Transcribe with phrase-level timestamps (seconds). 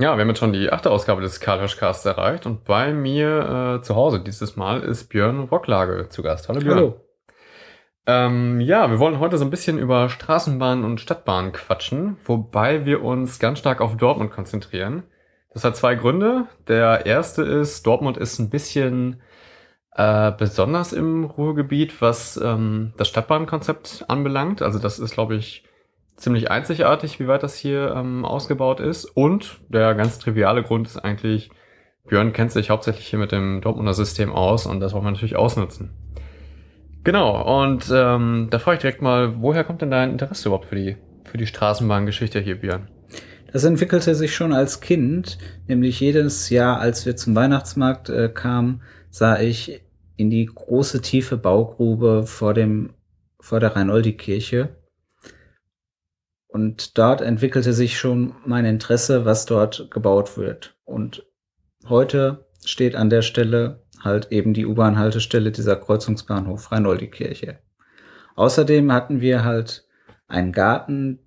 [0.00, 3.78] Ja, wir haben jetzt schon die achte Ausgabe des Karl Hirschcasts erreicht und bei mir
[3.78, 6.48] äh, zu Hause dieses Mal ist Björn Rocklage zu Gast.
[6.48, 6.76] Hallo Björn.
[6.76, 7.00] Hallo.
[8.06, 13.02] Ähm, ja, wir wollen heute so ein bisschen über Straßenbahn und Stadtbahn quatschen, wobei wir
[13.02, 15.02] uns ganz stark auf Dortmund konzentrieren.
[15.52, 16.46] Das hat zwei Gründe.
[16.68, 19.20] Der erste ist, Dortmund ist ein bisschen
[19.96, 24.62] äh, besonders im Ruhrgebiet, was ähm, das Stadtbahnkonzept anbelangt.
[24.62, 25.64] Also das ist, glaube ich,
[26.18, 29.04] ziemlich einzigartig, wie weit das hier ähm, ausgebaut ist.
[29.04, 31.50] Und der ganz triviale Grund ist eigentlich,
[32.08, 35.36] Björn kennt sich hauptsächlich hier mit dem Dortmunder System aus und das wollen wir natürlich
[35.36, 35.90] ausnutzen.
[37.04, 40.74] Genau, und ähm, da frage ich direkt mal, woher kommt denn dein Interesse überhaupt für
[40.74, 42.88] die, für die Straßenbahngeschichte hier, Björn?
[43.52, 45.38] Das entwickelte sich schon als Kind,
[45.68, 49.80] nämlich jedes Jahr, als wir zum Weihnachtsmarkt äh, kamen, sah ich
[50.16, 52.90] in die große tiefe Baugrube vor dem
[53.40, 54.76] vor der Reinoldi-Kirche.
[56.58, 60.76] Und dort entwickelte sich schon mein Interesse, was dort gebaut wird.
[60.84, 61.24] Und
[61.86, 67.60] heute steht an der Stelle halt eben die U-Bahn-Haltestelle dieser Kreuzungsbahnhof Reinoldi-Kirche.
[68.34, 69.86] Außerdem hatten wir halt
[70.26, 71.20] einen Garten,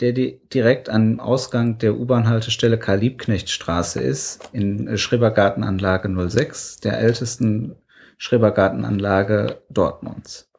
[0.00, 7.76] der di direkt am Ausgang der U-Bahn-Haltestelle Karl-Liebknecht-Straße ist, in Schrebergartenanlage 06, der ältesten
[8.18, 10.52] Schrebergartenanlage Dortmunds.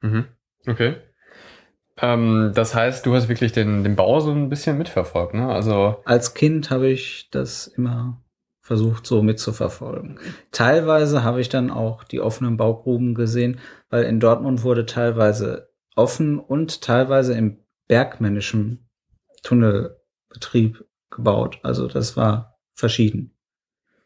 [0.00, 0.24] Mhm.
[0.66, 0.96] Okay.
[2.02, 5.48] Ähm, das heißt, du hast wirklich den, den Bau so ein bisschen mitverfolgt, ne?
[5.48, 8.22] Also Als Kind habe ich das immer
[8.60, 10.20] versucht, so mitzuverfolgen.
[10.52, 16.38] Teilweise habe ich dann auch die offenen Baugruben gesehen, weil in Dortmund wurde teilweise offen
[16.38, 18.88] und teilweise im bergmännischen
[19.42, 21.58] Tunnelbetrieb gebaut.
[21.64, 23.36] Also das war verschieden.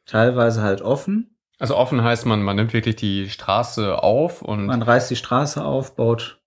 [0.07, 1.37] Teilweise halt offen.
[1.59, 4.67] Also offen heißt man, man nimmt wirklich die Straße auf und.
[4.67, 6.41] Man reißt die Straße auf, baut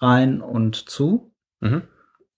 [0.00, 1.32] rein und zu.
[1.60, 1.82] Mhm.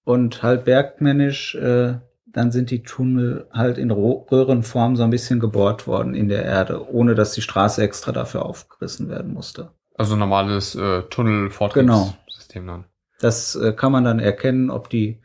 [0.04, 1.94] Und halt bergmännisch, äh,
[2.26, 6.90] dann sind die Tunnel halt in Röhrenform so ein bisschen gebohrt worden in der Erde,
[6.90, 9.70] ohne dass die Straße extra dafür aufgerissen werden musste.
[9.94, 12.72] Also normales äh, Tunnel-Forttriebssystem genau.
[12.78, 12.84] dann.
[13.20, 15.20] Das äh, kann man dann erkennen, ob die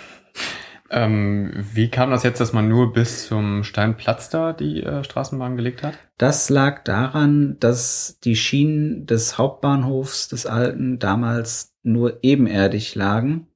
[0.96, 5.58] Ähm, wie kam das jetzt, dass man nur bis zum Steinplatz da die äh, Straßenbahn
[5.58, 5.96] gelegt hat?
[6.20, 13.48] Das lag daran, dass die Schienen des Hauptbahnhofs des Alten damals nur ebenerdig lagen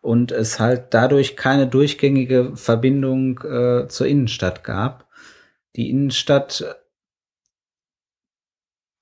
[0.00, 5.08] und es halt dadurch keine durchgängige Verbindung äh, zur Innenstadt gab.
[5.74, 6.64] Die Innenstadt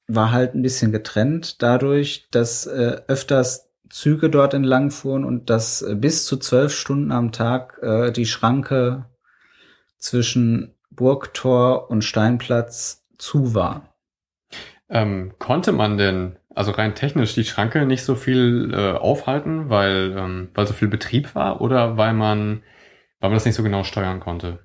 [0.06, 5.82] war halt ein bisschen getrennt dadurch, dass äh, öfters Züge dort entlang fuhren und dass
[5.82, 9.06] äh, bis zu zwölf Stunden am Tag äh, die Schranke
[9.98, 13.94] zwischen Burgtor und Steinplatz zu war.
[14.88, 20.14] Ähm, konnte man denn, also rein technisch, die Schranke nicht so viel äh, aufhalten, weil,
[20.16, 22.62] ähm, weil so viel Betrieb war oder weil man,
[23.20, 24.60] weil man das nicht so genau steuern konnte?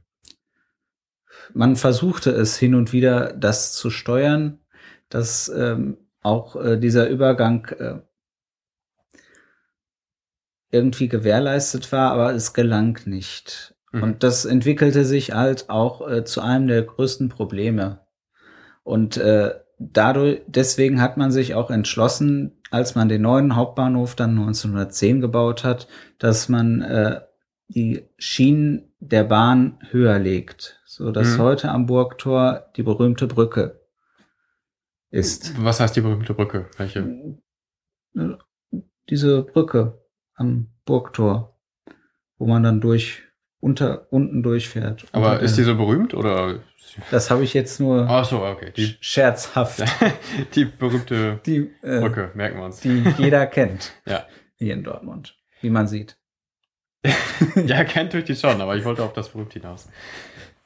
[1.54, 4.60] Man versuchte es hin und wieder, das zu steuern,
[5.08, 8.00] dass ähm, auch äh, dieser Übergang äh,
[10.72, 13.76] irgendwie gewährleistet war, aber es gelang nicht.
[13.92, 14.04] Mhm.
[14.04, 18.02] Und das entwickelte sich halt auch äh, zu einem der größten Probleme.
[18.84, 24.32] Und äh, dadurch, deswegen hat man sich auch entschlossen, als man den neuen Hauptbahnhof dann
[24.32, 25.88] 1910 gebaut hat,
[26.20, 27.22] dass man äh,
[27.68, 31.42] die Schienen der Bahn höher legt, so dass Mhm.
[31.42, 33.80] heute am Burgtor die berühmte Brücke
[35.12, 35.54] ist.
[35.64, 36.68] Was heißt die berühmte Brücke?
[36.78, 37.38] Welche?
[39.10, 39.99] Diese Brücke
[40.40, 41.56] am Burgtor,
[42.38, 43.22] wo man dann durch
[43.60, 45.06] unter unten durchfährt.
[45.12, 46.60] Aber Unter ist die so berühmt oder?
[47.12, 48.72] Das habe ich jetzt nur Ach so, okay.
[48.76, 49.84] Die, scherzhaft.
[50.56, 52.80] die berühmte Die, äh, Brücke, merken wir uns.
[52.80, 54.26] die jeder kennt Ja.
[54.56, 56.18] hier in Dortmund, wie man sieht.
[57.56, 59.90] ja, kennt durch die schon, aber ich wollte auf das berühmt hinaus.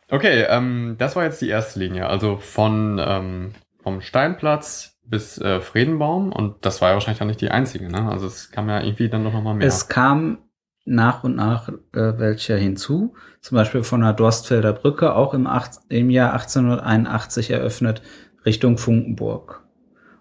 [0.09, 5.59] Okay, ähm, das war jetzt die erste Linie, also von ähm, vom Steinplatz bis äh,
[5.61, 8.09] Friedenbaum und das war ja wahrscheinlich auch nicht die einzige, ne?
[8.09, 9.67] Also es kam ja irgendwie dann noch mal mehr.
[9.67, 10.39] Es kam
[10.85, 15.79] nach und nach äh, welche hinzu, zum Beispiel von der Dorstfelder Brücke, auch im, acht,
[15.89, 18.01] im Jahr 1881 eröffnet,
[18.45, 19.63] Richtung Funkenburg.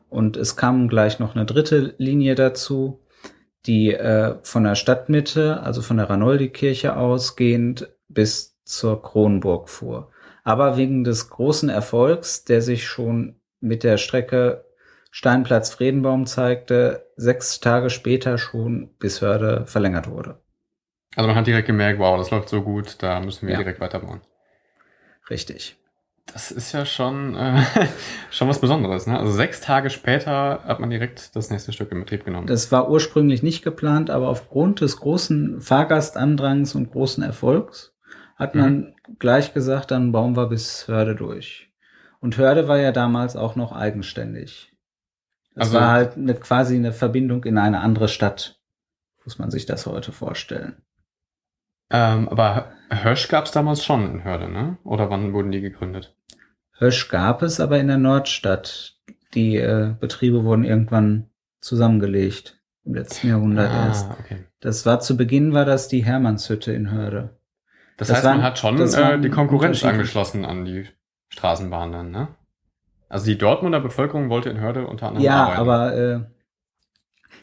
[0.09, 3.01] Und es kam gleich noch eine dritte Linie dazu,
[3.67, 10.11] die äh, von der Stadtmitte, also von der Ranoldi-Kirche ausgehend bis zur Kronburg fuhr.
[10.45, 14.65] Aber wegen des großen Erfolgs, der sich schon mit der Strecke
[15.13, 20.41] Steinplatz-Friedenbaum zeigte, sechs Tage später schon bis Hörde verlängert wurde.
[21.15, 23.59] Also man hat direkt gemerkt, wow, das läuft so gut, da müssen wir ja.
[23.61, 24.23] direkt weiterbauen.
[25.29, 25.77] Richtig.
[26.33, 27.63] Das ist ja schon, äh,
[28.31, 29.07] schon was Besonderes.
[29.07, 29.19] Ne?
[29.19, 32.47] Also sechs Tage später hat man direkt das nächste Stück in Betrieb genommen.
[32.47, 37.95] Das war ursprünglich nicht geplant, aber aufgrund des großen Fahrgastandrangs und großen Erfolgs
[38.37, 39.19] hat man mhm.
[39.19, 41.71] gleich gesagt, dann bauen wir bis Hörde durch.
[42.21, 44.72] Und Hörde war ja damals auch noch eigenständig.
[45.55, 48.61] Das also, war halt eine, quasi eine Verbindung in eine andere Stadt.
[49.25, 50.83] Muss man sich das heute vorstellen.
[51.91, 54.79] Ähm, aber Hösch gab es damals schon in Hörde, ne?
[54.83, 56.17] Oder wann wurden die gegründet?
[56.79, 58.97] Hösch gab es aber in der Nordstadt.
[59.35, 64.11] Die äh, Betriebe wurden irgendwann zusammengelegt im letzten Jahrhundert ah, erst.
[64.19, 64.45] Okay.
[64.61, 67.39] Das war zu Beginn war das die Hermannshütte in Hörde.
[67.97, 70.89] Das, das heißt, waren, man hat schon äh, die Konkurrenz angeschlossen an die
[71.29, 72.29] Straßenbahn dann, ne?
[73.13, 75.55] Also die Dortmunder Bevölkerung wollte in Hörde unter anderem ja, arbeiten.
[75.55, 76.21] Ja, aber äh,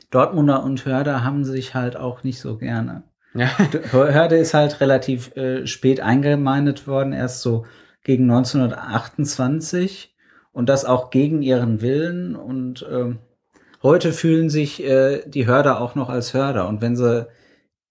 [0.10, 3.04] Dortmunder und Hörder haben sich halt auch nicht so gerne.
[3.36, 3.50] Ja.
[3.92, 7.68] Hörde ist halt relativ äh, spät eingemeindet worden, erst so
[8.04, 10.16] gegen 1928
[10.51, 13.13] und das auch gegen ihren Willen und äh,
[13.83, 17.27] heute fühlen sich äh, die Hörder auch noch als Hörder und wenn sie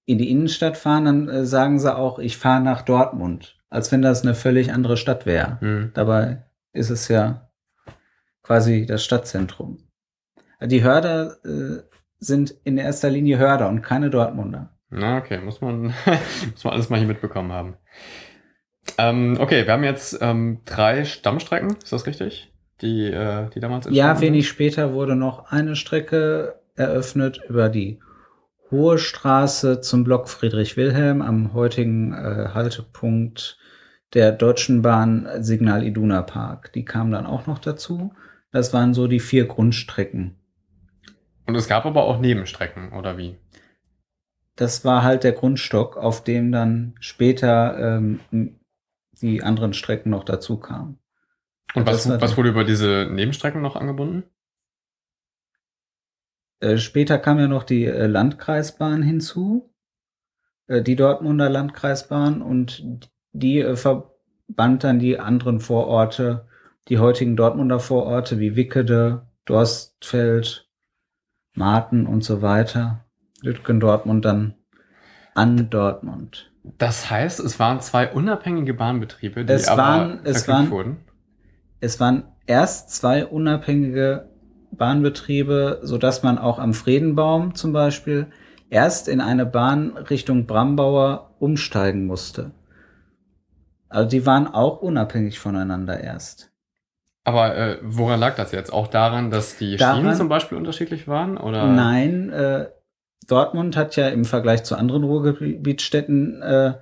[0.05, 4.03] in die Innenstadt fahren, dann äh, sagen sie auch, ich fahre nach Dortmund, als wenn
[4.03, 5.59] das eine völlig andere Stadt wäre.
[5.61, 5.91] Mhm.
[5.95, 6.43] Dabei
[6.73, 7.48] ist es ja
[8.49, 9.77] quasi das Stadtzentrum.
[10.63, 11.83] Die Hörder äh,
[12.19, 14.71] sind in erster Linie Hörder und keine Dortmunder.
[14.89, 15.83] Na, okay, muss man,
[16.53, 17.77] muss man alles mal hier mitbekommen haben.
[18.97, 22.51] Ähm, okay, wir haben jetzt ähm, drei Stammstrecken, ist das richtig?
[22.81, 24.55] Die, äh, die damals Ja, wenig sind?
[24.55, 28.01] später wurde noch eine Strecke eröffnet über die
[28.71, 33.59] Hohe Straße zum Block Friedrich Wilhelm am heutigen äh, Haltepunkt
[34.15, 36.73] der Deutschen Bahn Signal Iduna Park.
[36.73, 38.15] Die kam dann auch noch dazu.
[38.51, 40.37] Das waren so die vier Grundstrecken.
[41.47, 43.37] Und es gab aber auch Nebenstrecken, oder wie?
[44.57, 48.59] Das war halt der Grundstock, auf dem dann später ähm,
[49.21, 50.99] die anderen Strecken noch dazu kamen.
[51.75, 54.25] Und was, was wurde über diese Nebenstrecken noch angebunden?
[56.61, 59.73] Äh, später kam ja noch die äh, Landkreisbahn hinzu,
[60.67, 66.48] äh, die Dortmunder Landkreisbahn, und die äh, verband dann die anderen Vororte,
[66.89, 70.69] die heutigen Dortmunder Vororte wie Wickede, Dorstfeld,
[71.55, 73.05] Marten und so weiter.
[73.41, 74.55] Lütgen Dortmund dann
[75.35, 76.53] an Dortmund.
[76.79, 80.97] Das heißt, es waren zwei unabhängige Bahnbetriebe, die es aber waren, es waren, wurden?
[81.81, 84.29] Es waren erst zwei unabhängige
[84.73, 88.27] Bahnbetriebe, so dass man auch am Friedenbaum zum Beispiel
[88.71, 92.51] erst in eine Bahn Richtung Brambauer umsteigen musste.
[93.89, 96.48] Also die waren auch unabhängig voneinander erst.
[97.29, 98.73] Aber äh, woran lag das jetzt?
[98.73, 101.37] Auch daran, dass die daran, Schienen zum Beispiel unterschiedlich waren?
[101.37, 101.67] Oder?
[101.67, 102.69] Nein, äh,
[103.27, 106.75] Dortmund hat ja im Vergleich zu anderen Ruhrgebietsstädten äh,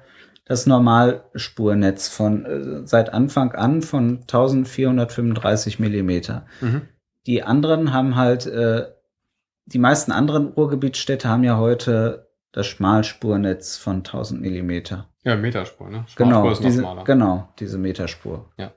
[0.45, 6.47] das Normalspurnetz von äh, seit Anfang an von 1435 Millimeter.
[6.61, 6.83] Mhm.
[7.27, 8.87] Die anderen haben halt, äh,
[9.65, 15.09] die meisten anderen Ruhrgebietsstädte haben ja heute das Schmalspurnetz von 1000 Millimeter.
[15.25, 16.05] Ja, Meterspur, ne?
[16.07, 17.03] Schmalspur genau, ist noch diese, schmaler.
[17.03, 18.49] Genau, diese Meterspur.
[18.57, 18.71] Ja.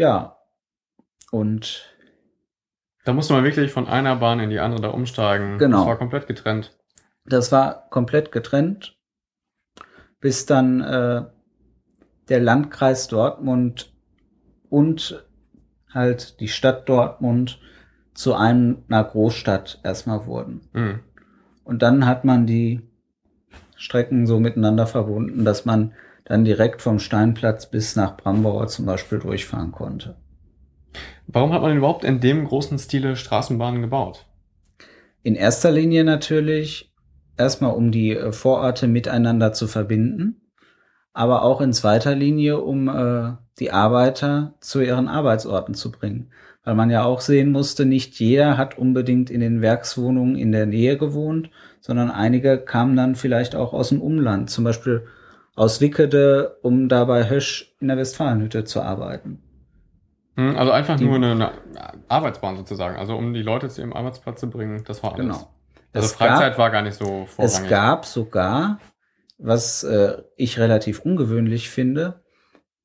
[0.00, 0.38] Ja.
[1.30, 1.94] Und
[3.04, 5.58] da musste man wirklich von einer Bahn in die andere da umsteigen.
[5.58, 5.76] Genau.
[5.76, 6.78] Das war komplett getrennt.
[7.26, 8.98] Das war komplett getrennt,
[10.18, 11.26] bis dann äh,
[12.30, 13.92] der Landkreis Dortmund
[14.70, 15.22] und
[15.92, 17.60] halt die Stadt Dortmund
[18.14, 20.62] zu einer Großstadt erstmal wurden.
[20.72, 21.00] Mhm.
[21.62, 22.88] Und dann hat man die
[23.76, 25.92] Strecken so miteinander verbunden, dass man
[26.30, 30.14] dann direkt vom Steinplatz bis nach Brambauer zum Beispiel durchfahren konnte.
[31.26, 34.26] Warum hat man überhaupt in dem großen Stile Straßenbahnen gebaut?
[35.24, 36.94] In erster Linie natürlich
[37.36, 40.40] erstmal, um die äh, Vororte miteinander zu verbinden,
[41.12, 46.30] aber auch in zweiter Linie, um äh, die Arbeiter zu ihren Arbeitsorten zu bringen.
[46.62, 50.66] Weil man ja auch sehen musste, nicht jeder hat unbedingt in den Werkswohnungen in der
[50.66, 55.08] Nähe gewohnt, sondern einige kamen dann vielleicht auch aus dem Umland, zum Beispiel
[55.60, 59.42] aus Wickede, um da bei Hösch in der Westfalenhütte zu arbeiten.
[60.36, 61.52] Hm, Also einfach nur eine, eine
[62.08, 65.26] Arbeitsbahn sozusagen, also um die Leute zu ihrem Arbeitsplatz zu bringen, das war alles.
[65.26, 65.50] Genau.
[65.92, 67.68] Also Es Freizeit gab- war gar nicht so Es vorrangig.
[67.68, 68.78] gab sogar,
[69.36, 72.22] was äh, ich relativ ungewöhnlich finde,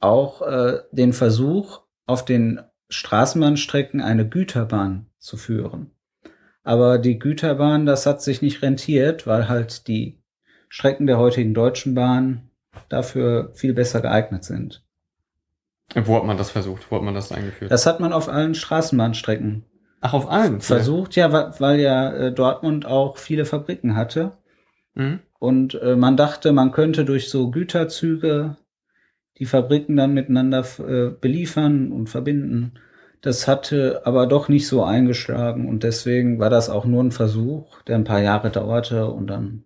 [0.02, 5.92] auch äh, den Versuch, auf den Straßenbahnstrecken eine Güterbahn zu führen.
[6.64, 10.22] Aber die Güterbahn, das hat sich nicht rentiert, weil halt die
[10.68, 12.50] Strecken der heutigen Deutschen Bahn
[12.90, 14.84] dafür viel besser geeignet sind.
[15.94, 16.90] Wo hat man das versucht?
[16.92, 17.72] Wo hat man das eingeführt?
[17.72, 19.66] Das hat man auf allen Straßenbahnstrecken
[20.02, 20.60] Ach, auf allen?
[20.62, 24.34] versucht, ja, wa- weil ja äh, Dortmund auch viele Fabriken hatte.
[24.96, 25.20] Mhm.
[25.40, 28.58] Und äh, man dachte, man könnte durch so Güterzüge
[29.38, 32.74] die Fabriken dann miteinander äh, beliefern und verbinden.
[33.22, 37.82] Das hatte aber doch nicht so eingeschlagen und deswegen war das auch nur ein Versuch,
[37.84, 39.66] der ein paar Jahre dauerte und dann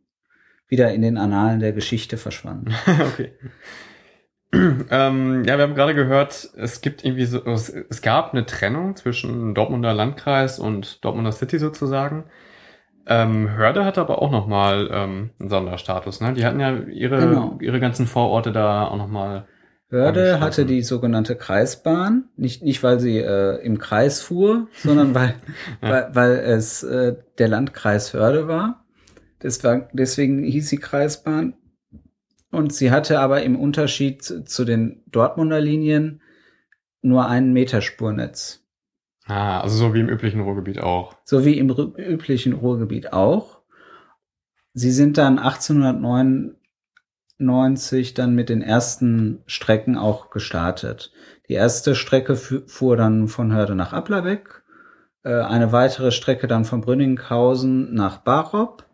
[0.70, 2.70] wieder in den Annalen der Geschichte verschwand.
[3.14, 3.32] okay.
[4.52, 8.96] ähm, ja, wir haben gerade gehört, es gibt irgendwie so, es, es gab eine Trennung
[8.96, 12.24] zwischen Dortmunder Landkreis und Dortmunder City sozusagen.
[13.06, 16.34] Ähm, Hörde hatte aber auch nochmal ähm, einen Sonderstatus, ne?
[16.34, 17.58] Die hatten ja ihre, Genau.
[17.60, 19.46] ihre ganzen Vororte da auch nochmal.
[19.90, 25.34] Hörde hatte die sogenannte Kreisbahn, nicht, nicht weil sie äh, im Kreis fuhr, sondern weil,
[25.82, 25.90] Ja.
[25.90, 28.86] weil, weil es äh, der Landkreis Hörde war.
[29.42, 31.56] Deswegen hieß sie Kreisbahn.
[32.52, 36.22] Und sie hatte aber im Unterschied zu, den Dortmunder Linien
[37.02, 38.66] nur ein Meterspurnetz.
[39.26, 41.16] Ah, also so wie im üblichen Ruhrgebiet auch.
[41.24, 43.60] So wie im üblichen Ruhrgebiet auch.
[44.74, 51.12] Sie sind dann 1899 dann mit den ersten Strecken auch gestartet.
[51.48, 54.64] Die erste Strecke fu- fuhr dann von Hörde nach Applerbeck,
[55.24, 58.86] äh, eine weitere Strecke dann von Brünninghausen nach Barop.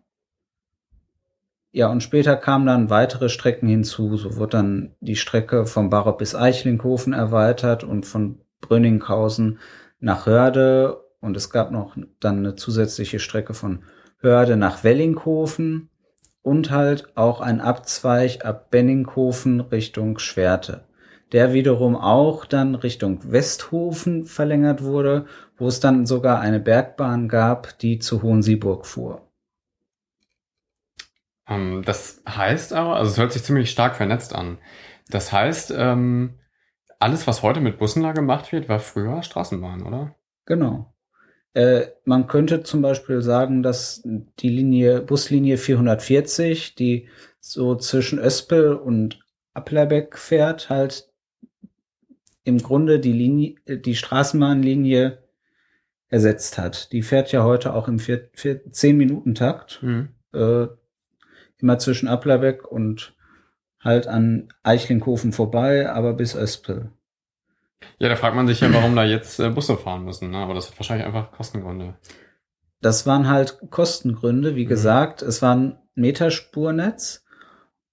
[1.76, 4.16] Ja, und später kamen dann weitere Strecken hinzu.
[4.16, 9.60] So wurde dann die Strecke von Barop bis Eichlinghofen erweitert und von Brünninghausen
[10.00, 13.84] nach Hörde und es gab noch dann eine zusätzliche Strecke von
[14.20, 15.90] Hörde nach Wellinghofen
[16.42, 20.86] und halt auch ein Abzweig ab Benninghofen Richtung Schwerte,
[21.34, 25.26] der wiederum auch dann Richtung Westhofen verlängert wurde,
[25.58, 29.25] wo es dann sogar eine Bergbahn gab, die zu Hohensieburg fuhr.
[31.48, 34.58] Ähm, das heißt aber, also es hört sich ziemlich stark vernetzt an.
[35.10, 36.36] Das heißt, ähm,
[37.00, 40.16] alles, was heute mit Bussen da gemacht wird, war früher Straßenbahn, oder?
[40.46, 40.94] Genau.
[41.54, 44.02] Äh, man könnte zum Beispiel sagen, dass
[44.40, 47.08] die Linie, Buslinie 440, die
[47.40, 49.20] so zwischen Öspel und
[49.54, 51.10] Applerbeck fährt, halt
[52.44, 55.20] im Grunde die Linie, die Straßenbahnlinie
[56.10, 56.92] ersetzt hat.
[56.92, 60.10] Die fährt ja heute auch im 10-Minuten-Takt, Mhm.
[60.34, 60.68] äh,
[61.60, 63.16] immer zwischen Applerbeck und
[63.84, 66.92] halt an Eichlinghofen vorbei, aber bis Öspel.
[68.00, 70.38] Ja, da fragt man sich ja, warum da jetzt äh, Busse fahren müssen, ne?
[70.38, 71.96] aber das hat wahrscheinlich einfach Kostengründe.
[72.82, 74.70] Das waren halt Kostengründe, wie Mhm.
[74.70, 75.22] gesagt.
[75.22, 77.24] Es war ein Meterspurnetz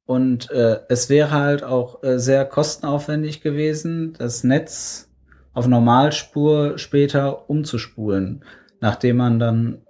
[0.06, 5.10] und äh, es wäre halt auch äh, sehr kostenaufwendig gewesen, das Netz
[5.52, 8.44] auf Normalspur später umzuspulen,
[8.80, 9.82] nachdem man dann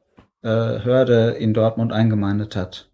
[0.42, 2.90] äh, Hörde in Dortmund eingemeindet hat.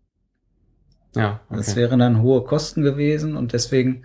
[1.17, 1.81] Ja, Das okay.
[1.81, 4.05] wären dann hohe Kosten gewesen und deswegen,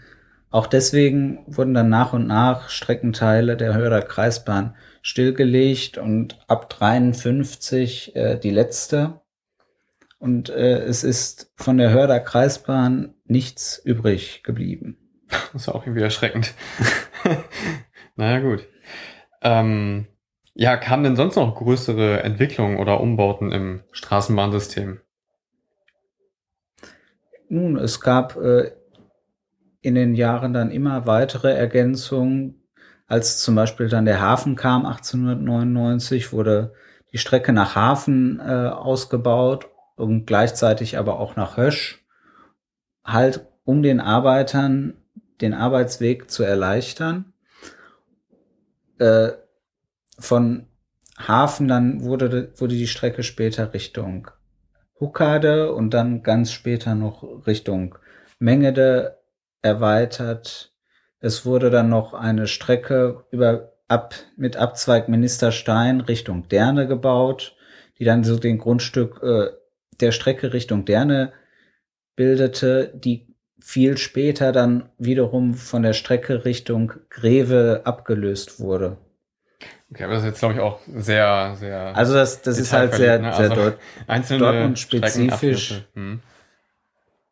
[0.50, 8.16] auch deswegen wurden dann nach und nach Streckenteile der Hörder Kreisbahn stillgelegt und ab 53
[8.16, 9.22] äh, die letzte.
[10.18, 14.98] Und äh, es ist von der Hörder Kreisbahn nichts übrig geblieben.
[15.28, 16.54] Das ist auch irgendwie erschreckend.
[18.16, 18.66] naja, gut.
[19.42, 20.08] Ähm,
[20.54, 25.00] ja, kamen denn sonst noch größere Entwicklungen oder Umbauten im Straßenbahnsystem?
[27.54, 28.72] Nun, es gab äh,
[29.82, 32.64] in den Jahren dann immer weitere Ergänzungen.
[33.06, 36.74] Als zum Beispiel dann der Hafen kam 1899, wurde
[37.12, 42.04] die Strecke nach Hafen äh, ausgebaut und gleichzeitig aber auch nach Hösch,
[43.04, 44.96] halt um den Arbeitern
[45.40, 47.34] den Arbeitsweg zu erleichtern.
[48.98, 49.34] Äh,
[50.18, 50.66] von
[51.20, 54.32] Hafen dann wurde, wurde die Strecke später Richtung
[55.04, 57.96] Huckade und dann ganz später noch Richtung
[58.40, 59.20] Mengede
[59.62, 60.74] erweitert.
[61.20, 67.56] Es wurde dann noch eine Strecke über ab mit Abzweig Ministerstein Richtung Derne gebaut,
[68.00, 69.50] die dann so den Grundstück äh,
[70.00, 71.34] der Strecke Richtung Derne
[72.16, 73.28] bildete, die
[73.60, 78.98] viel später dann wiederum von der Strecke Richtung Greve abgelöst wurde.
[79.94, 81.96] Okay, aber das ist jetzt, glaube ich, auch sehr, sehr.
[81.96, 83.32] Also das, das ist halt sehr, ne?
[83.32, 83.74] sehr Also
[84.08, 85.84] einzelne Dortmund-spezifisch.
[85.94, 86.20] Hm.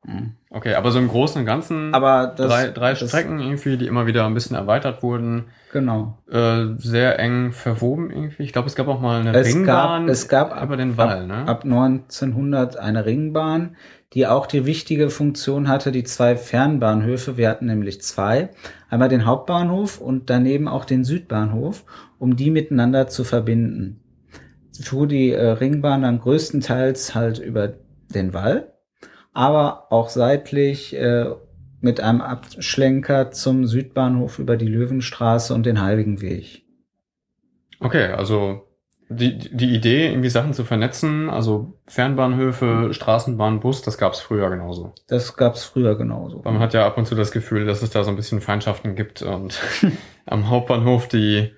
[0.04, 0.34] Mhm.
[0.52, 3.88] Okay, aber so im Großen und Ganzen Aber das, drei, drei das, Strecken irgendwie, die
[3.88, 6.18] immer wieder ein bisschen erweitert wurden, Genau.
[6.30, 8.44] äh, sehr eng verwoben irgendwie.
[8.44, 10.98] Ich glaube, es gab auch mal eine Es Ringbahn gab, es gab ab, über den
[10.98, 11.48] Wall, ne?
[11.48, 13.76] ab 1900 eine Ringbahn,
[14.14, 18.50] die auch die wichtige Funktion hatte, die zwei Fernbahnhöfe, wir hatten nämlich zwei,
[18.90, 21.86] einmal den Hauptbahnhof und daneben auch den Südbahnhof,
[22.22, 24.00] um die miteinander zu verbinden.
[24.80, 27.74] Fuhr die äh, Ringbahn dann größtenteils halt über
[28.14, 28.74] den Wall,
[29.34, 31.32] aber auch seitlich äh,
[31.80, 36.64] mit einem Abschlenker zum Südbahnhof über die Löwenstraße und den Heiligen Weg.
[37.80, 38.68] Okay, also
[39.10, 44.52] die, die Idee, irgendwie Sachen zu vernetzen, also Fernbahnhöfe, Straßenbahn, Bus, das gab es früher
[44.52, 44.94] genauso.
[45.08, 46.46] Das gab's früher genauso.
[46.46, 48.42] Weil man hat ja ab und zu das Gefühl, dass es da so ein bisschen
[48.42, 49.60] Feindschaften gibt und
[50.28, 51.52] am Hauptbahnhof die,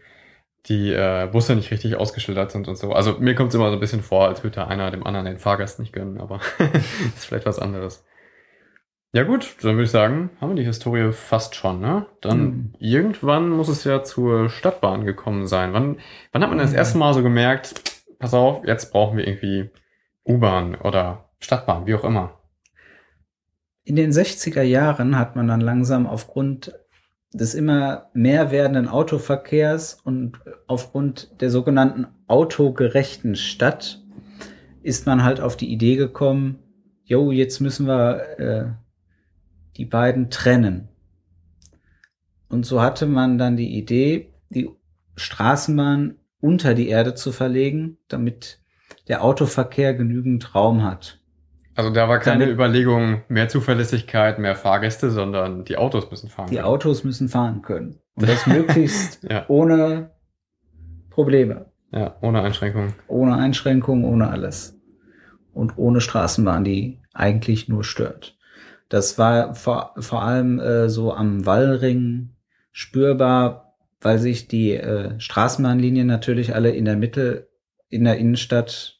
[0.67, 2.93] die äh, Busse nicht richtig ausgeschildert sind und so.
[2.93, 5.39] Also mir kommt es immer so ein bisschen vor, als würde einer dem anderen den
[5.39, 6.39] Fahrgast nicht gönnen, aber
[7.15, 8.05] ist vielleicht was anderes.
[9.15, 12.07] Ja gut, dann würde ich sagen, haben wir die Historie fast schon, ne?
[12.21, 12.73] Dann Hm.
[12.79, 15.71] irgendwann muss es ja zur Stadtbahn gekommen sein.
[15.73, 15.97] Wann,
[16.31, 16.77] wann hat man das Hm.
[16.77, 17.75] erste Mal so gemerkt,
[18.17, 19.69] pass auf, jetzt brauchen wir irgendwie
[20.25, 22.39] U-Bahn oder Stadtbahn, wie auch immer.
[23.85, 26.73] In den 60er Jahren hat man dann langsam aufgrund
[27.33, 34.01] des immer mehr werdenden Autoverkehrs und aufgrund der sogenannten autogerechten Stadt
[34.83, 36.59] ist man halt auf die Idee gekommen,
[37.03, 38.65] jo, jetzt müssen wir äh,
[39.77, 40.89] die beiden trennen.
[42.49, 44.69] Und so hatte man dann die Idee, die
[45.15, 48.59] Straßenbahn unter die Erde zu verlegen, damit
[49.07, 51.22] der Autoverkehr genügend Raum hat.
[51.75, 56.49] Also da war keine Damit- Überlegung, mehr Zuverlässigkeit, mehr Fahrgäste, sondern die Autos müssen fahren.
[56.49, 56.67] Die können.
[56.67, 57.99] Autos müssen fahren können.
[58.15, 60.11] Und das möglichst Ja, ohne
[61.09, 62.93] Probleme, ja, ohne Einschränkung.
[63.07, 64.79] ohne Einschränkungen, ohne alles.
[65.53, 68.37] Und ohne Straßenbahn, die eigentlich nur stört.
[68.89, 72.31] Das war vor, vor allem äh, so am Wallring
[72.71, 77.49] spürbar, weil sich die äh, Straßenbahnlinien natürlich alle in der Mitte,
[77.89, 78.99] in der Innenstadt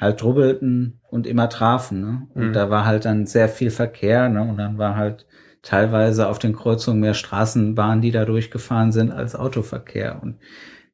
[0.00, 2.00] halt drubbelten und immer trafen.
[2.00, 2.26] Ne?
[2.34, 2.52] Und Mhm.
[2.52, 4.28] da war halt dann sehr viel Verkehr.
[4.28, 4.42] Ne?
[4.42, 5.26] Und dann war halt
[5.62, 10.20] teilweise auf den Kreuzungen mehr Straßenbahnen, die da durchgefahren sind, als Autoverkehr.
[10.22, 10.38] Und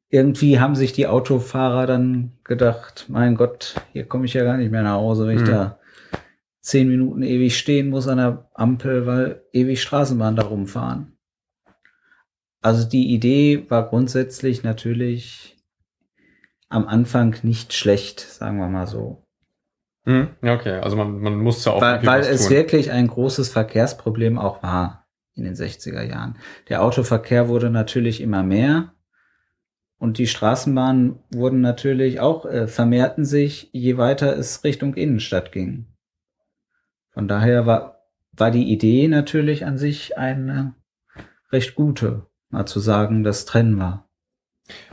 [0.09, 4.71] irgendwie haben sich die Autofahrer dann gedacht, mein Gott, hier komme ich ja gar nicht
[4.71, 5.47] mehr nach Hause, wenn ich Mhm.
[5.51, 5.79] da
[6.61, 11.13] zehn Minuten ewig stehen muss an der Ampel, weil ewig Straßenbahn da rumfahren.
[12.61, 15.54] Also die Idee war grundsätzlich natürlich
[16.75, 19.23] am Anfang nicht schlecht, sagen wir mal so.
[20.03, 20.29] Hm?
[20.41, 20.79] Ja, okay.
[20.79, 22.51] Also man, man musste auch Weil, weil es tun.
[22.51, 26.37] wirklich ein großes Verkehrsproblem auch war in den 60er Jahren.
[26.69, 28.93] Der Autoverkehr wurde natürlich immer mehr
[29.97, 35.87] und die Straßenbahnen wurden natürlich auch, äh, vermehrten sich, je weiter es Richtung Innenstadt ging.
[37.11, 40.75] Von daher war, war die Idee natürlich an sich eine
[41.51, 44.04] recht gute, mal zu sagen, das trennen wir.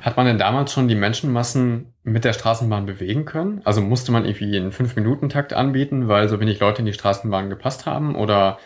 [0.01, 3.63] Hat man denn damals schon die Menschenmassen mit der Straßenbahn bewegen können?
[3.65, 7.87] Also musste man irgendwie einen 5-Minuten-Takt anbieten, weil so wenig Leute in die Straßenbahn gepasst
[7.87, 8.15] haben?
[8.15, 8.59] Oder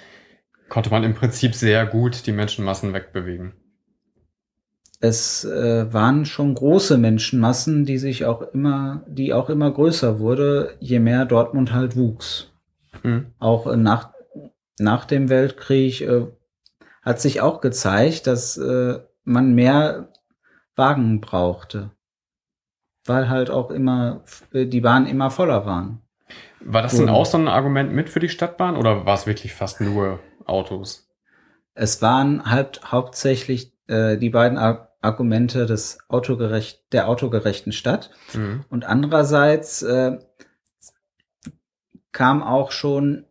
[0.68, 3.54] konnte man im Prinzip sehr gut die Menschenmassen wegbewegen?
[5.00, 10.76] es äh, waren schon große Menschenmassen, die sich auch immer, die auch immer größer wurde,
[10.80, 12.52] je mehr Dortmund halt wuchs.
[13.02, 13.26] Hm?
[13.38, 14.12] Auch äh, nach,
[14.78, 16.26] nach dem Weltkrieg äh,
[17.02, 20.08] hat sich auch gezeigt, dass äh, man mehr
[20.76, 21.90] Wagen brauchte.
[23.04, 26.02] Weil halt auch immer äh, die Bahnen immer voller waren.
[26.60, 29.54] War das denn auch so ein Argument mit für die Stadtbahn oder war es wirklich
[29.54, 31.08] fast nur Autos?
[31.74, 38.10] Es waren halt hauptsächlich äh, die beiden Ar Argumente des autogerecht, der autogerechten Stadt.
[38.32, 38.64] Hm.
[38.70, 40.18] Und andererseits äh,
[42.10, 43.24] kam auch schon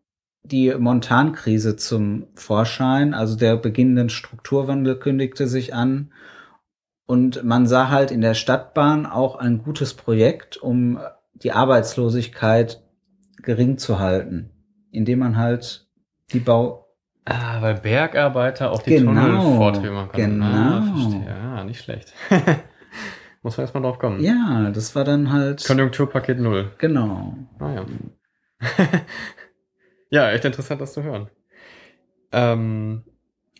[0.43, 6.13] die Montankrise zum Vorschein, also der beginnende Strukturwandel kündigte sich an
[7.05, 10.99] und man sah halt in der Stadtbahn auch ein gutes Projekt, um
[11.33, 12.81] die Arbeitslosigkeit
[13.41, 14.49] gering zu halten,
[14.91, 15.87] indem man halt
[16.33, 16.81] die Bau
[17.27, 20.43] Ah, weil Bergarbeiter auf die Genau, Tunnel fortführen können.
[20.43, 20.95] Ah, genau.
[21.01, 21.25] verstehe.
[21.27, 22.13] Ja, nicht schlecht.
[23.41, 24.19] Muss man erstmal drauf kommen.
[24.23, 26.71] ja, das war dann halt Konjunkturpaket Null.
[26.77, 27.33] genau.
[27.59, 27.85] Ah ja.
[30.09, 31.29] ja, echt interessant, das zu hören.
[32.31, 33.03] Ähm,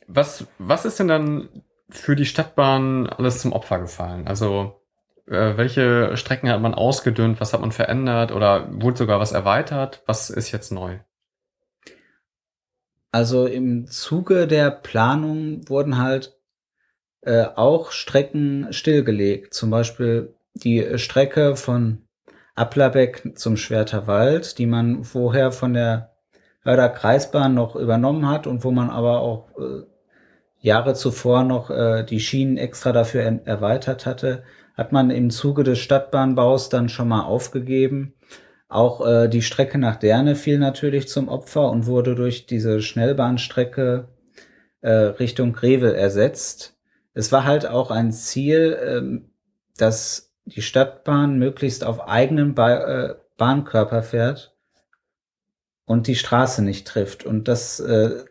[0.08, 1.50] was, was ist denn dann
[1.90, 4.28] für die Stadtbahn alles zum Opfer gefallen?
[4.28, 4.82] Also,
[5.28, 7.40] äh, welche Strecken hat man ausgedünnt?
[7.42, 8.32] Was hat man verändert?
[8.32, 10.04] Oder wurde sogar was erweitert?
[10.06, 11.00] Was ist jetzt neu?
[13.12, 16.38] Also im Zuge der Planung wurden halt
[17.22, 19.54] äh, auch Strecken stillgelegt.
[19.54, 22.04] Zum Beispiel die Strecke von
[22.56, 26.16] Applerbeck zum Schwerterwald, die man vorher von der
[26.62, 29.84] Hörder Kreisbahn noch übernommen hat und wo man aber auch äh,
[30.66, 35.78] Jahre zuvor noch äh, die Schienen extra dafür erweitert hatte, hat man im Zuge des
[35.80, 38.16] Stadtbahnbaus dann schon mal aufgegeben.
[38.68, 44.08] Auch äh, die Strecke nach Derne fiel natürlich zum Opfer und wurde durch diese Schnellbahnstrecke
[44.82, 46.76] äh, Richtung Greve ersetzt.
[47.14, 49.30] Es war halt auch ein Ziel, ähm,
[49.78, 54.56] dass die Stadtbahn möglichst auf eigenen ba äh, Bahnkörper fährt
[55.86, 57.24] und die Straße nicht trifft.
[57.24, 58.26] Und das äh,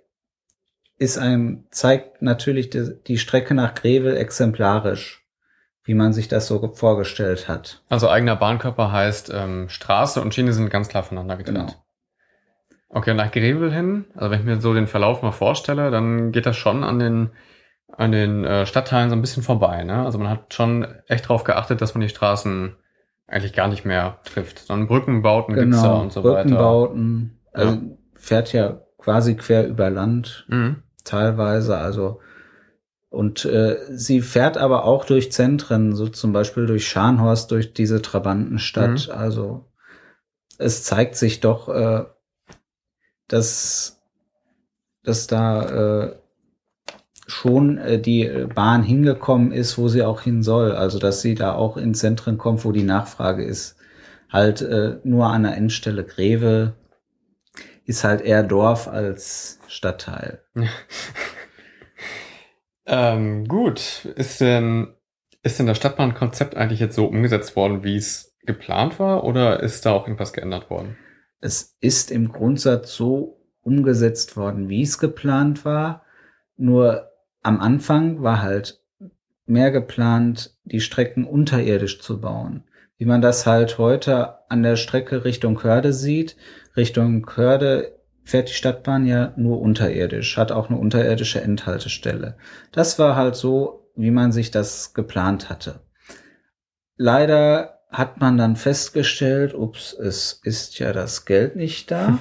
[0.98, 5.26] ist ein, zeigt natürlich die, die Strecke nach Greve exemplarisch,
[5.84, 7.82] wie man sich das so vorgestellt hat.
[7.88, 11.70] Also eigener Bahnkörper heißt, ähm, Straße und Schiene sind ganz klar voneinander getrennt.
[11.70, 11.84] Genau.
[12.88, 16.46] Okay, nach Grevel hin, also wenn ich mir so den Verlauf mal vorstelle, dann geht
[16.46, 17.30] das schon an den
[17.96, 19.84] an den äh, Stadtteilen so ein bisschen vorbei.
[19.84, 20.04] Ne?
[20.04, 22.76] Also man hat schon echt darauf geachtet, dass man die Straßen
[23.26, 26.62] eigentlich gar nicht mehr trifft, sondern Brückenbauten genau, gibt's da und so Brückenbauten, weiter.
[26.62, 27.80] Brückenbauten, also ja.
[28.14, 30.82] fährt ja quasi quer über Land mhm.
[31.04, 32.20] Teilweise, also
[33.14, 38.02] und äh, sie fährt aber auch durch Zentren, so zum Beispiel durch Scharnhorst, durch diese
[38.02, 39.06] Trabantenstadt.
[39.06, 39.14] Mhm.
[39.14, 39.64] Also
[40.58, 42.04] es zeigt sich doch, äh,
[43.28, 44.02] dass,
[45.04, 46.16] dass da äh,
[47.28, 50.72] schon äh, die Bahn hingekommen ist, wo sie auch hin soll.
[50.72, 53.76] Also dass sie da auch in Zentren kommt, wo die Nachfrage ist.
[54.28, 56.74] Halt äh, nur an der Endstelle Greve
[57.84, 60.42] ist halt eher Dorf als Stadtteil.
[62.86, 64.94] ähm, gut, ist denn
[65.44, 69.84] ist denn das Stadtbahnkonzept eigentlich jetzt so umgesetzt worden, wie es geplant war, oder ist
[69.84, 70.96] da auch irgendwas geändert worden?
[71.40, 76.02] Es ist im Grundsatz so umgesetzt worden, wie es geplant war.
[76.56, 77.10] Nur
[77.42, 78.80] am Anfang war halt
[79.44, 82.64] mehr geplant, die Strecken unterirdisch zu bauen.
[82.96, 86.36] Wie man das halt heute an der Strecke Richtung Körde sieht.
[86.76, 92.36] Richtung Körde fährt die Stadtbahn ja nur unterirdisch, hat auch eine unterirdische Endhaltestelle.
[92.72, 95.80] Das war halt so, wie man sich das geplant hatte.
[96.96, 102.18] Leider hat man dann festgestellt, ups, es ist ja das Geld nicht da.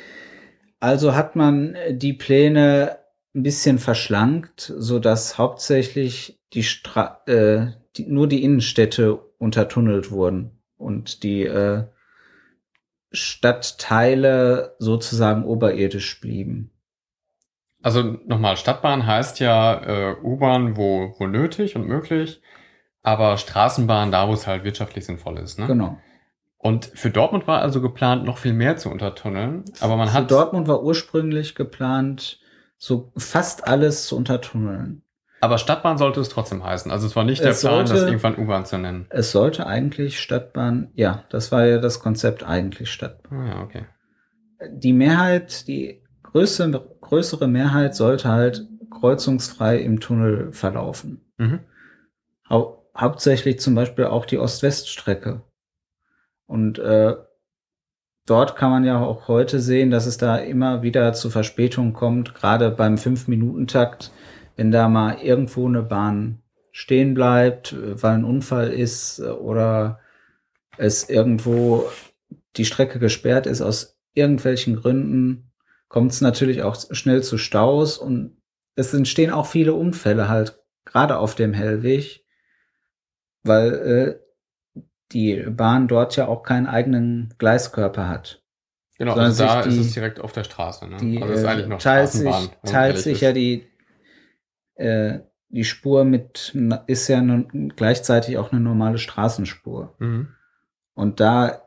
[0.80, 2.98] also hat man die Pläne
[3.34, 10.60] ein bisschen verschlankt, so dass hauptsächlich die, Stra äh, die nur die Innenstädte untertunnelt wurden
[10.76, 11.84] und die äh,
[13.12, 16.70] Stadtteile sozusagen oberirdisch blieben.
[17.82, 22.42] Also nochmal, Stadtbahn heißt ja äh, U-Bahn, wo, wo nötig und möglich,
[23.02, 25.58] aber Straßenbahn da, wo es halt wirtschaftlich sinnvoll ist.
[25.58, 25.66] Ne?
[25.66, 25.98] Genau.
[26.58, 30.30] Und für Dortmund war also geplant, noch viel mehr zu untertunneln, aber man für hat.
[30.30, 32.38] Dortmund war ursprünglich geplant,
[32.76, 35.02] so fast alles zu untertunneln.
[35.40, 36.90] Aber Stadtbahn sollte es trotzdem heißen.
[36.90, 39.06] Also es war nicht es der Plan, sollte, das irgendwann U-Bahn zu nennen.
[39.08, 43.40] Es sollte eigentlich Stadtbahn, ja, das war ja das Konzept eigentlich Stadtbahn.
[43.40, 43.86] Ah, ja, okay.
[44.70, 51.22] Die Mehrheit, die größere, größere Mehrheit sollte halt kreuzungsfrei im Tunnel verlaufen.
[51.38, 51.60] Mhm.
[52.48, 55.42] Hau hauptsächlich zum Beispiel auch die Ost-West-Strecke.
[56.46, 57.14] Und äh,
[58.26, 62.34] dort kann man ja auch heute sehen, dass es da immer wieder zu Verspätungen kommt,
[62.34, 64.10] gerade beim Fünf-Minuten-Takt,
[64.60, 70.00] wenn da mal irgendwo eine Bahn stehen bleibt, weil ein Unfall ist oder
[70.76, 71.88] es irgendwo
[72.58, 75.50] die Strecke gesperrt ist aus irgendwelchen Gründen,
[75.88, 78.36] kommt es natürlich auch schnell zu Staus und
[78.74, 82.26] es entstehen auch viele Unfälle halt gerade auf dem Hellweg,
[83.42, 84.20] weil
[84.76, 88.42] äh, die Bahn dort ja auch keinen eigenen Gleiskörper hat.
[88.98, 90.86] Genau, also da die, ist es direkt auf der Straße.
[90.86, 90.98] Ne?
[90.98, 93.69] Die, also ist eigentlich noch teilt sich, teilt sich ja die,
[94.74, 96.56] äh, die Spur mit,
[96.86, 99.94] ist ja nun gleichzeitig auch eine normale Straßenspur.
[99.98, 100.28] Mhm.
[100.94, 101.62] Und da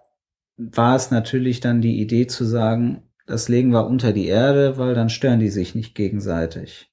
[0.57, 4.93] war es natürlich dann die Idee zu sagen, das legen wir unter die Erde, weil
[4.93, 6.91] dann stören die sich nicht gegenseitig.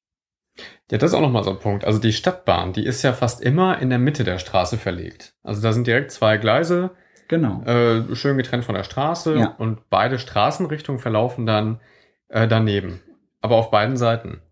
[0.90, 1.84] Ja, das ist auch nochmal so ein Punkt.
[1.84, 5.34] Also die Stadtbahn, die ist ja fast immer in der Mitte der Straße verlegt.
[5.42, 6.90] Also da sind direkt zwei Gleise.
[7.28, 7.62] Genau.
[7.62, 9.36] Äh, schön getrennt von der Straße.
[9.36, 9.54] Ja.
[9.58, 11.80] Und beide Straßenrichtungen verlaufen dann
[12.28, 13.00] äh, daneben.
[13.40, 14.42] Aber auf beiden Seiten.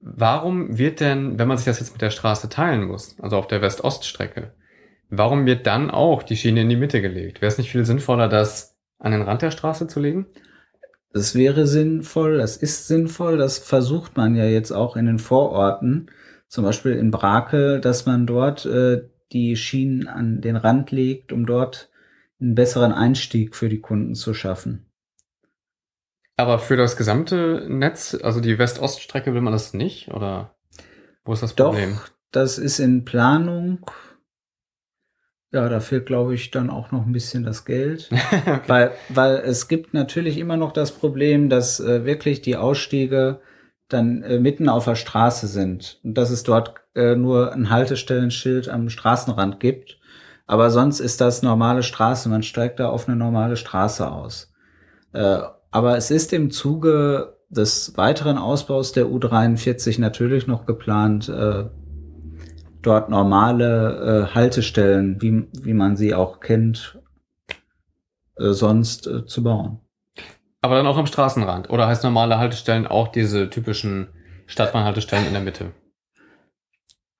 [0.00, 3.46] Warum wird denn, wenn man sich das jetzt mit der Straße teilen muss, also auf
[3.46, 4.52] der West-Ost-Strecke,
[5.08, 7.40] warum wird dann auch die Schiene in die Mitte gelegt?
[7.40, 10.26] Wäre es nicht viel sinnvoller, das an den Rand der Straße zu legen?
[11.12, 16.10] Das wäre sinnvoll, das ist sinnvoll, das versucht man ja jetzt auch in den Vororten,
[16.48, 21.46] zum Beispiel in Brakel, dass man dort äh, die Schienen an den Rand legt, um
[21.46, 21.90] dort
[22.40, 24.85] einen besseren Einstieg für die Kunden zu schaffen.
[26.36, 30.54] Aber für das gesamte Netz, also die West-Ost-Strecke, will man das nicht, oder?
[31.24, 31.98] Wo ist das Doch, Problem?
[32.30, 33.90] das ist in Planung.
[35.52, 38.10] Ja, da fehlt, glaube ich, dann auch noch ein bisschen das Geld.
[38.46, 38.60] okay.
[38.66, 43.40] Weil, weil es gibt natürlich immer noch das Problem, dass äh, wirklich die Ausstiege
[43.88, 48.68] dann äh, mitten auf der Straße sind und dass es dort äh, nur ein Haltestellenschild
[48.68, 49.98] am Straßenrand gibt.
[50.46, 52.28] Aber sonst ist das normale Straße.
[52.28, 54.52] Man steigt da auf eine normale Straße aus.
[55.70, 61.64] Aber es ist im Zuge des weiteren Ausbaus der U43 natürlich noch geplant, äh,
[62.82, 66.98] dort normale äh, Haltestellen, wie, wie man sie auch kennt,
[68.38, 69.80] äh, sonst äh, zu bauen.
[70.62, 71.70] Aber dann auch am Straßenrand.
[71.70, 74.08] Oder heißt normale Haltestellen auch diese typischen
[74.46, 75.72] Stadtbahnhaltestellen in der Mitte?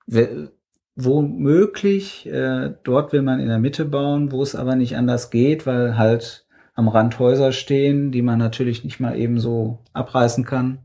[0.07, 0.51] We-
[0.99, 5.67] Womöglich, äh, dort will man in der Mitte bauen, wo es aber nicht anders geht,
[5.67, 6.46] weil halt
[6.77, 10.77] am Rand Häuser stehen, die man natürlich nicht mal eben so abreißen kann.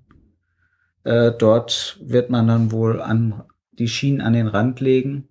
[1.05, 5.28] Äh, dort wird man dann wohl an die Schienen an den Rand legen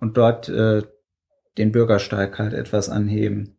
[0.00, 0.82] und dort äh,
[1.58, 3.52] den Bürgersteig halt etwas anheben,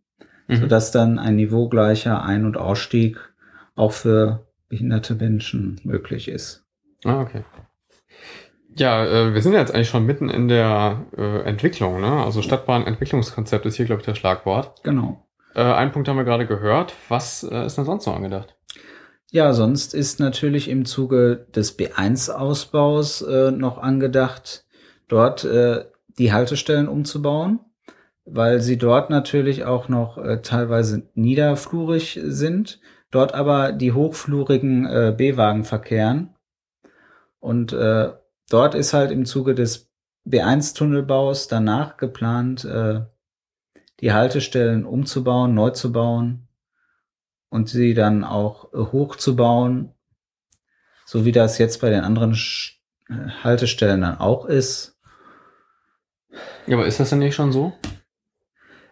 [0.48, 0.56] Mhm.
[0.62, 3.18] sodass dann ein niveaugleicher Ein- und Ausstieg
[3.76, 6.66] auch für behinderte Menschen möglich ist.
[7.04, 7.44] Ah, okay.
[8.76, 12.24] Ja, äh, wir sind ja jetzt eigentlich schon mitten in der äh, Entwicklung, ne?
[12.24, 14.82] Also Stadtbahnentwicklungskonzept ist hier, glaube ich, das Schlagwort.
[14.84, 15.27] Genau.
[15.58, 16.94] Äh, einen Punkt haben wir gerade gehört.
[17.10, 18.56] Was äh, ist denn sonst noch angedacht?
[19.32, 24.66] Ja, sonst ist natürlich im Zuge des B1-Ausbaus äh, noch angedacht,
[25.08, 25.86] dort äh,
[26.20, 27.60] die Haltestellen umzubauen,
[28.24, 35.14] weil sie dort natürlich auch noch äh, teilweise niederflurig sind, dort aber die hochflurigen äh,
[35.18, 36.36] B-Wagen verkehren.
[37.40, 38.14] Und äh,
[38.50, 39.90] dort ist halt im Zuge des
[40.28, 43.02] B1-Tunnelbaus danach geplant, äh,
[44.00, 46.48] die Haltestellen umzubauen, neu zu bauen
[47.50, 49.94] und sie dann auch äh, hochzubauen,
[51.06, 54.98] so wie das jetzt bei den anderen Sch äh, Haltestellen dann auch ist.
[56.68, 57.74] Ja, aber ist das denn nicht schon so?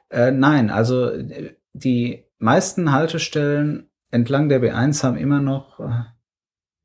[0.10, 6.04] Äh, nein, also äh, die meisten Haltestellen entlang der B1 haben immer noch äh,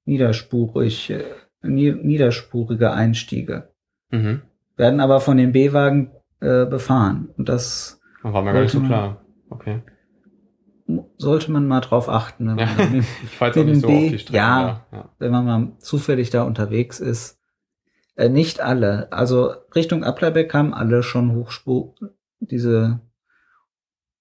[0.04, 1.24] niederspurig, äh,
[1.62, 3.70] nie, niederspurige Einstiege,
[4.11, 4.42] Mhm.
[4.76, 7.28] werden aber von den B-Wagen befahren.
[7.37, 9.24] Und das War mir gar nicht so klar.
[9.48, 9.83] Okay.
[11.18, 13.87] sollte man mal drauf achten, wenn Ja, man mit ich fahre jetzt auch nicht so
[13.88, 14.37] dem auf B, die Strecke.
[14.37, 14.87] ja.
[14.92, 15.09] ja.
[15.18, 17.38] wenn man mal zufällig da unterwegs ist.
[18.16, 19.11] Äh, nicht alle.
[19.12, 21.94] Also Richtung Applerbeck haben alle schon Hochspur,
[22.40, 23.00] diese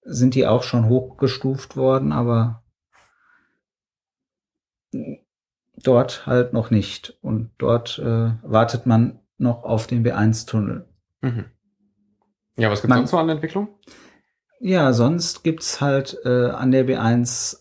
[0.04, 2.64] sind die auch schon hochgestuft worden, aber
[5.84, 7.18] dort halt noch nicht.
[7.22, 10.88] Und dort äh, wartet man noch auf den B1-Tunnel.
[11.22, 11.46] Mhm.
[12.60, 13.70] Ja, was gibt's Man- sonst noch an der Entwicklung?
[14.60, 17.60] Ja, sonst gibt's halt äh, an der B1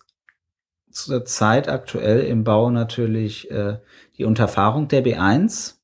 [0.91, 3.79] zur Zeit aktuell im Bau natürlich äh,
[4.17, 5.75] die Unterfahrung der B1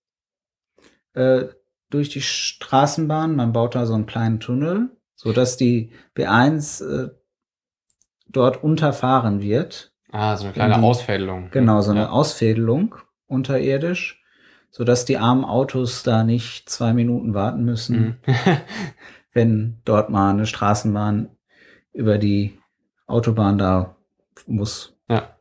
[1.14, 1.44] äh,
[1.90, 3.36] durch die Straßenbahn.
[3.36, 7.10] Man baut da so einen kleinen Tunnel, so dass die B1 äh,
[8.28, 9.92] dort unterfahren wird.
[10.10, 11.50] Ah, so eine kleine In die- Ausfädelung.
[11.52, 12.10] Genau, so eine ja.
[12.10, 12.96] Ausfädelung
[13.26, 14.23] unterirdisch,
[14.76, 18.34] so dass die armen Autos da nicht zwei Minuten warten müssen Mhm.
[19.32, 21.28] wenn dort mal eine Straßenbahn
[21.92, 22.58] über die
[23.06, 23.94] Autobahn da
[24.46, 24.96] muss.
[25.08, 25.36] Ja.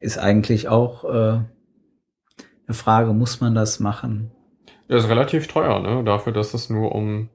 [0.00, 1.46] Ist eigentlich auch äh, eine
[2.74, 4.30] Frage, muss man das machen?
[4.88, 6.04] Das ist relativ teuer, ne?
[6.04, 7.28] Dafür, dass es nur um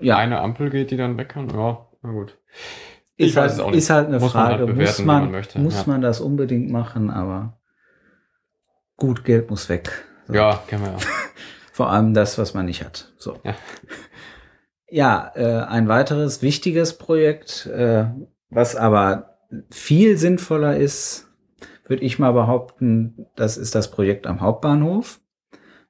[0.00, 1.48] Ja, eine Ampel geht, die dann weg kann.
[1.50, 2.38] Ja, na gut.
[3.16, 3.78] Ich ist, weiß halt, es auch nicht.
[3.78, 5.84] ist halt eine Muss man halt Frage, bewerten, muss man, man muss ja.
[5.86, 7.58] man das unbedingt machen, aber
[8.96, 10.04] gut, Geld muss weg.
[10.26, 10.34] So.
[10.34, 10.98] Ja, kennen wir ja.
[11.72, 13.12] Vor allem das, was man nicht hat.
[13.18, 13.38] So.
[13.44, 13.54] Ja.
[14.88, 18.04] Ja, äh, ein weiteres wichtiges Projekt, äh,
[18.50, 21.28] was aber viel sinnvoller ist,
[21.86, 25.20] würde ich mal behaupten, das ist das Projekt am Hauptbahnhof.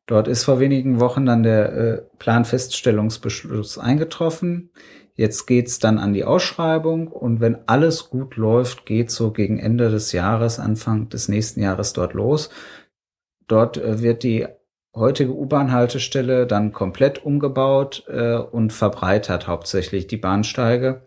[0.07, 4.71] Dort ist vor wenigen Wochen dann der äh, Planfeststellungsbeschluss eingetroffen.
[5.14, 9.90] Jetzt geht's dann an die Ausschreibung und wenn alles gut läuft, geht so gegen Ende
[9.90, 12.51] des Jahres, Anfang des nächsten Jahres dort los.
[13.48, 14.46] Dort äh, wird die
[14.94, 21.02] heutige U-Bahn-Haltestelle dann komplett umgebaut äh, und verbreitert hauptsächlich die Bahnsteige.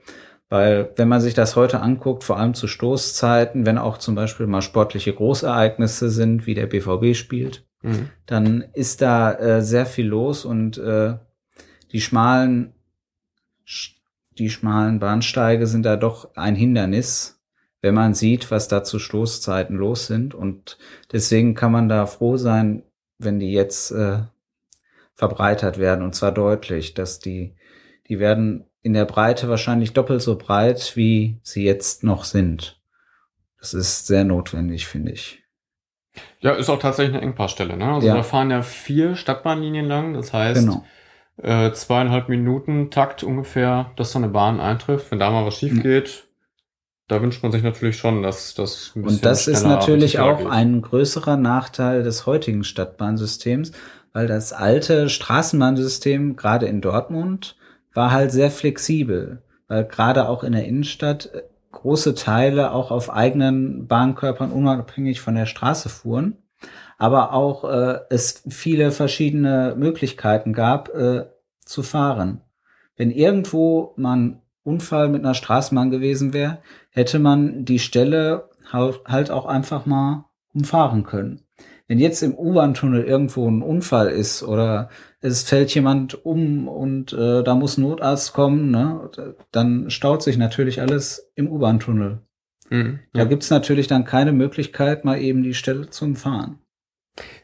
[0.47, 4.47] Weil wenn man sich das heute anguckt, vor allem zu Stoßzeiten, wenn auch zum Beispiel
[4.47, 8.10] mal sportliche Großereignisse sind, wie der BVB spielt, Mhm.
[8.25, 11.13] dann ist da äh, sehr viel los und äh,
[11.93, 12.73] die schmalen
[13.65, 13.93] sch-
[14.38, 17.38] die schmalen Bahnsteige sind da doch ein Hindernis,
[17.82, 20.78] wenn man sieht, was da zu Stoßzeiten los sind und
[21.12, 22.84] deswegen kann man da froh sein,
[23.18, 24.20] wenn die jetzt äh,
[25.15, 27.56] verbreitert werden und zwar deutlich, dass die
[28.08, 32.80] die werden in der Breite wahrscheinlich doppelt so breit, wie sie jetzt noch sind.
[33.60, 35.44] Das ist sehr notwendig, finde ich.
[36.39, 37.78] Ja, ist auch tatsächlich eine Engpassstelle.
[37.78, 37.94] Ne?
[37.94, 38.15] Also Ja.
[38.15, 40.13] da fahren ja vier Stadtbahnlinien lang.
[40.13, 40.86] Das heißt, Genau.
[41.38, 45.12] äh, zweieinhalb Minuten Takt ungefähr, dass so eine Bahn eintrifft.
[45.12, 45.82] Wenn da mal was schief Mhm.
[45.82, 46.29] geht,
[47.10, 50.38] da wünscht man sich natürlich schon, dass das ein bisschen Und das ist natürlich auch
[50.38, 50.48] geht.
[50.48, 53.72] ein größerer Nachteil des heutigen Stadtbahnsystems,
[54.13, 57.58] weil das alte Straßenbahnsystem, gerade in Dortmund,
[57.93, 61.41] war halt sehr flexibel, weil gerade auch in der Innenstadt äh,
[61.72, 66.38] große Teile auch auf eigenen Bahnkörpern unabhängig von der Straße fuhren,
[67.00, 71.26] aber auch äh, es viele verschiedene Möglichkeiten gab äh,
[71.65, 72.41] zu fahren.
[72.98, 76.60] Wenn irgendwo man Unfall mit einer Straßenbahn gewesen wäre,
[76.92, 81.42] hätte man die Stelle halt auch einfach mal umfahren können.
[81.88, 84.90] Wenn jetzt im U-Bahn-Tunnel irgendwo ein Unfall ist oder
[85.22, 89.10] es fällt jemand um und äh, da muss ein Notarzt kommen, ne,
[89.52, 92.20] dann staut sich natürlich alles im U-Bahn-Tunnel.
[92.70, 93.00] Mhm.
[93.14, 93.26] Da Ja.
[93.26, 96.60] gibt's natürlich dann keine Möglichkeit, mal eben die Stelle zu umfahren.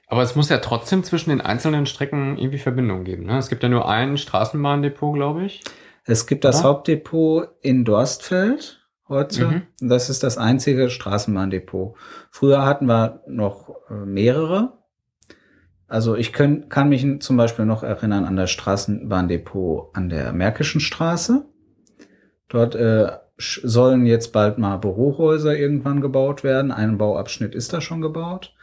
[0.07, 3.25] Aber es muss ja trotzdem zwischen den einzelnen Strecken irgendwie Verbindung geben.
[3.25, 3.39] Ne?
[3.39, 5.63] Es gibt ja nur ein Straßenbahndepot, glaube ich.
[6.05, 6.69] Es gibt das Oder?
[6.69, 9.47] Hauptdepot in Dorstfeld heute.
[9.47, 9.61] Mhm.
[9.89, 11.95] Das ist das einzige Straßenbahndepot.
[12.29, 14.77] Früher hatten wir noch äh, mehrere.
[15.87, 20.81] Also ich könnt, kann mich zum Beispiel noch erinnern an das Straßenbahndepot an der Märkischen
[20.81, 21.45] Straße.
[22.49, 26.71] Dort äh, sollen jetzt bald mal Bürohäuser irgendwann gebaut werden.
[26.71, 28.55] Ein Bauabschnitt ist da schon gebaut.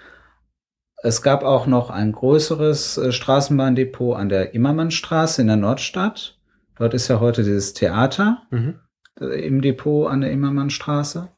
[1.05, 6.39] Es gab auch noch ein größeres äh, Straßenbahndepot an der Immermannstraße in der Nordstadt.
[6.77, 8.81] Dort ist ja heute dieses Theater Mhm.
[9.21, 11.29] äh, im Depot an der Immermannstraße.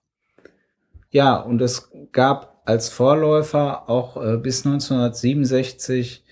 [1.10, 6.24] Ja, und es gab als Vorläufer auch äh, bis 1967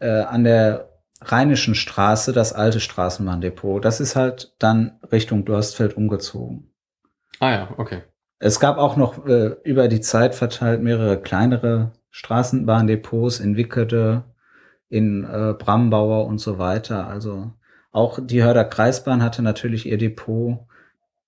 [0.00, 0.88] äh, an der
[1.20, 3.84] Rheinischen Straße das alte Straßenbahndepot.
[3.84, 6.70] Das ist halt dann Richtung Dorstfeld umgezogen.
[7.40, 8.02] Ah ja, okay.
[8.38, 14.24] Es gab auch noch äh, über die Zeit verteilt mehrere kleinere Straßenbahndepots in Wickede,
[14.88, 17.08] in äh, Brambauer und so weiter.
[17.08, 17.52] Also
[17.90, 20.58] auch die Hörder Kreisbahn hatte natürlich ihr Depot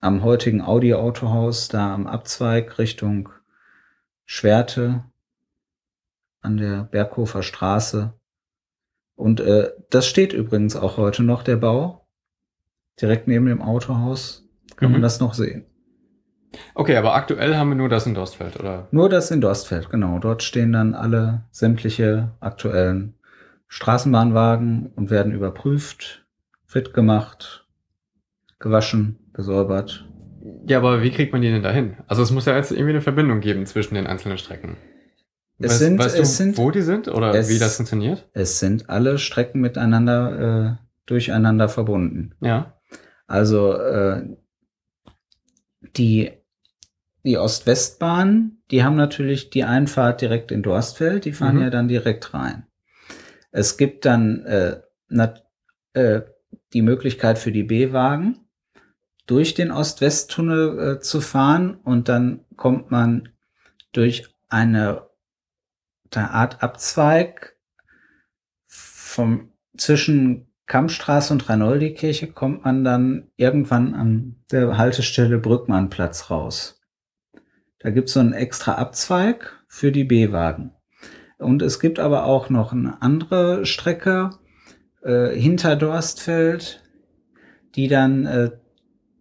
[0.00, 3.28] am heutigen Audi Autohaus, da am Abzweig Richtung
[4.24, 5.04] Schwerte
[6.40, 8.12] an der Berghofer Straße.
[9.14, 12.06] Und äh, das steht übrigens auch heute noch, der Bau.
[13.00, 14.46] Direkt neben dem Autohaus
[14.76, 15.02] kann man Mhm.
[15.02, 15.66] das noch sehen.
[16.74, 18.88] Okay, aber aktuell haben wir nur das in Dostfeld, oder?
[18.90, 20.18] Nur das in Dorstfeld, genau.
[20.18, 23.14] Dort stehen dann alle sämtliche aktuellen
[23.68, 26.24] Straßenbahnwagen und werden überprüft,
[26.70, 27.66] fit gemacht,
[28.60, 30.06] gewaschen, gesäubert.
[30.68, 31.96] Ja, aber wie kriegt man die denn dahin?
[32.06, 34.76] Also es muss ja jetzt irgendwie eine Verbindung geben zwischen den einzelnen Strecken.
[35.58, 38.28] Es weißt, sind- weißt du, es sind- wo die sind oder es- wie das funktioniert?
[38.34, 42.34] Es sind alle Strecken miteinander äh, durcheinander verbunden.
[42.40, 42.80] Ja.
[43.26, 44.36] Also äh,
[45.96, 46.30] die,
[47.24, 51.62] die Ost-West-Bahn, die haben natürlich die Einfahrt direkt in Dorstfeld, die fahren Mhm.
[51.62, 52.66] ja dann direkt rein.
[53.50, 55.44] Es gibt dann äh, nat,
[55.94, 56.20] äh,
[56.72, 58.46] die Möglichkeit für die B-Wagen,
[59.26, 63.28] durch den Ost-West-Tunnel äh, zu fahren und dann kommt man
[63.92, 65.08] durch eine,
[66.12, 67.56] eine Art Abzweig
[68.66, 76.80] vom zwischen Kammstraße und Reinoldi-Kirche kommt man dann irgendwann an der Haltestelle Brückmannplatz raus.
[77.80, 80.72] Da gibt's so einen extra Abzweig für die B-Wagen.
[81.38, 84.30] Und es gibt aber auch noch eine andere Strecke
[85.02, 86.82] äh, hinter Dorstfeld,
[87.74, 88.50] die dann äh,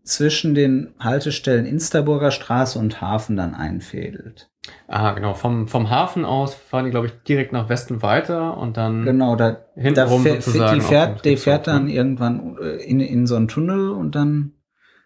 [0.03, 4.49] zwischen den Haltestellen Insterburger Straße und Hafen dann einfädelt.
[4.87, 5.33] Ah, genau.
[5.33, 9.05] Vom, vom Hafen aus fahren die, glaube ich, direkt nach Westen weiter und dann.
[9.05, 11.93] Genau, da, da Hintenrum fährt, sozusagen die fährt, die fährt dann ne?
[11.93, 14.53] irgendwann äh, in, in so einen Tunnel und dann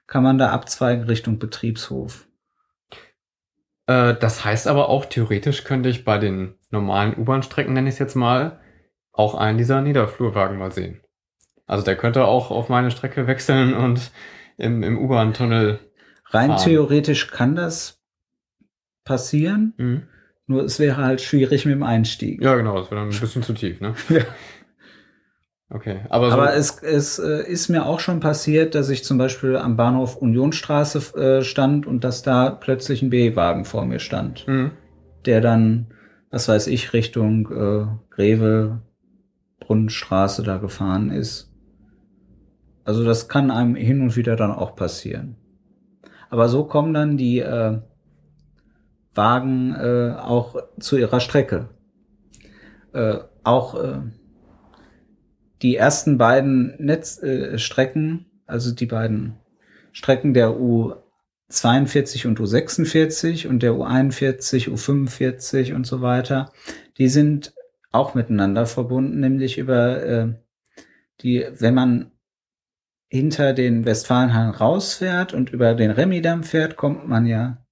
[0.07, 2.27] kann man da abzweigen Richtung Betriebshof.
[3.87, 7.99] Äh, das heißt aber auch, theoretisch könnte ich bei den normalen U-Bahn-Strecken, nenne ich es
[7.99, 8.59] jetzt mal,
[9.13, 10.99] auch einen dieser Niederflurwagen mal sehen.
[11.65, 14.11] Also der könnte auch auf meine Strecke wechseln und
[14.57, 15.79] im, im U-Bahn-Tunnel.
[16.31, 16.63] Rein Fahren.
[16.63, 18.01] theoretisch kann das
[19.05, 20.03] passieren, Mhm.
[20.47, 22.41] nur es wäre halt schwierig mit dem Einstieg.
[22.41, 23.93] Ja, genau, das wäre dann ein bisschen zu tief, ne?
[24.09, 24.21] Ja.
[25.69, 26.37] Okay, aber so.
[26.37, 30.15] Aber es, es äh, ist mir auch schon passiert, dass ich zum Beispiel am Bahnhof
[30.17, 34.71] Unionstraße äh, stand und dass da plötzlich ein B-Wagen vor mir stand, Mhm.
[35.25, 35.87] der dann,
[36.29, 38.81] was weiß ich, Richtung äh, Greve,
[39.65, 41.51] Brunnenstraße da gefahren ist.
[42.83, 45.37] Also das kann einem hin und wieder dann auch passieren.
[46.29, 47.79] Aber so kommen dann die äh,
[49.13, 51.69] Wagen äh, auch zu ihrer Strecke.
[52.93, 54.01] Äh, auch äh,
[55.61, 59.37] die ersten beiden Netzstrecken, äh, also die beiden
[59.91, 66.51] Strecken der U42 und U46 und der U41, U45 und so weiter,
[66.97, 67.53] die sind
[67.93, 70.33] auch miteinander verbunden, nämlich über äh,
[71.21, 72.11] die, wenn man
[73.07, 77.63] hinter den Westfalenhallen rausfährt und über den Remidamm fährt, kommt man ja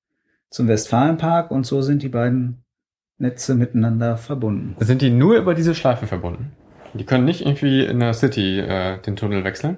[0.51, 2.63] zum Westfalenpark und so sind die beiden
[3.17, 4.75] Netze miteinander verbunden.
[4.79, 6.51] Sind die nur über diese Schleife verbunden?
[6.93, 9.77] Die können nicht irgendwie in der City äh, den Tunnel wechseln?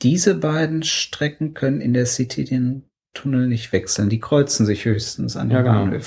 [0.00, 4.08] Diese beiden Strecken können in der City den Tunnel nicht wechseln.
[4.08, 5.98] Die kreuzen sich höchstens an den Ja, genau.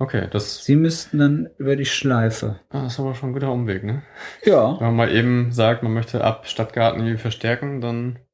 [0.00, 2.60] Okay, das, Sie müssten dann über die Schleife.
[2.70, 4.02] ah, das ist aber schon ein guter Umweg, ne?
[4.42, 8.26] Ja, Wenn man mal eben sagt, man möchte ab Stadtgarten irgendwie verstärken, dann kann man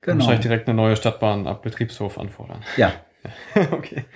[0.00, 0.18] genau.
[0.20, 2.64] wahrscheinlich direkt eine neue Stadtbahn ab Betriebshof anfordern.
[2.78, 2.94] Ja.
[3.72, 4.06] okay.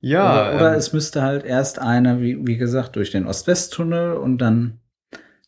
[0.00, 4.18] Ja, oder oder ähm, es müsste halt erst eine, wie, wie gesagt, durch den Ost-West-Tunnel
[4.18, 4.80] und dann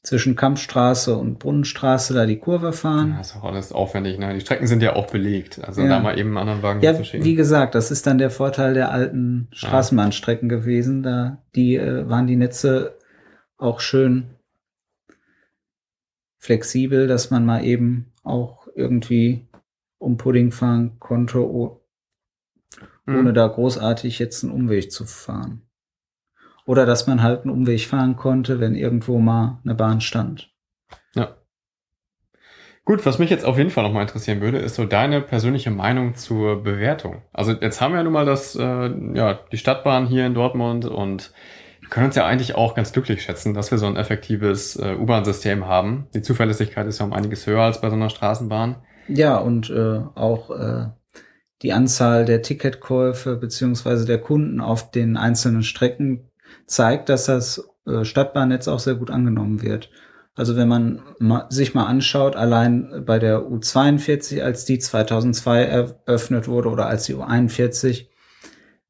[0.06, 3.18] zwischen Kampfstraße und Brunnenstraße da die Kurve ja, fahren.
[3.20, 4.32] ist auch alles aufwendig, ne?
[4.34, 5.64] Die Strecken sind ja auch belegt.
[5.64, 5.88] Also Ja.
[5.88, 8.92] da mal eben einen anderen Wagen Ja, wie gesagt, das ist dann der Vorteil der
[8.92, 11.02] alten Straßenbahnstrecken gewesen.
[11.02, 12.96] Da die äh, waren die Netze
[13.58, 14.30] auch schön
[16.38, 19.48] flexibel, dass man mal eben auch irgendwie
[19.98, 23.18] um Pudding fahren konnte, Hm.
[23.18, 25.62] ohne da großartig jetzt einen Umweg zu fahren.
[26.66, 30.50] Oder dass man halt einen Umweg fahren konnte, wenn irgendwo mal eine Bahn stand.
[31.14, 31.36] Ja.
[32.84, 36.16] Gut, was mich jetzt auf jeden Fall nochmal interessieren würde, ist so deine persönliche Meinung
[36.16, 37.22] zur Bewertung.
[37.32, 40.84] Also jetzt haben wir ja nun mal das, äh, ja, die Stadtbahn hier in Dortmund
[40.84, 41.32] und
[41.80, 44.96] wir können uns ja eigentlich auch ganz glücklich schätzen, dass wir so ein effektives äh,
[44.96, 46.08] U-Bahn-System haben.
[46.14, 48.76] Die Zuverlässigkeit ist ja um einiges höher als bei so einer Straßenbahn.
[49.06, 50.86] Ja, und äh, auch äh,
[51.62, 56.30] die Anzahl der Ticketkäufe beziehungsweise der Kunden auf den einzelnen Strecken
[56.66, 59.90] zeigt, dass das äh, Stadtbahnnetz auch sehr gut angenommen wird.
[60.34, 66.46] Also wenn man ma sich mal anschaut, allein bei der U42, als die 2002 eröffnet
[66.46, 68.06] wurde oder als die U41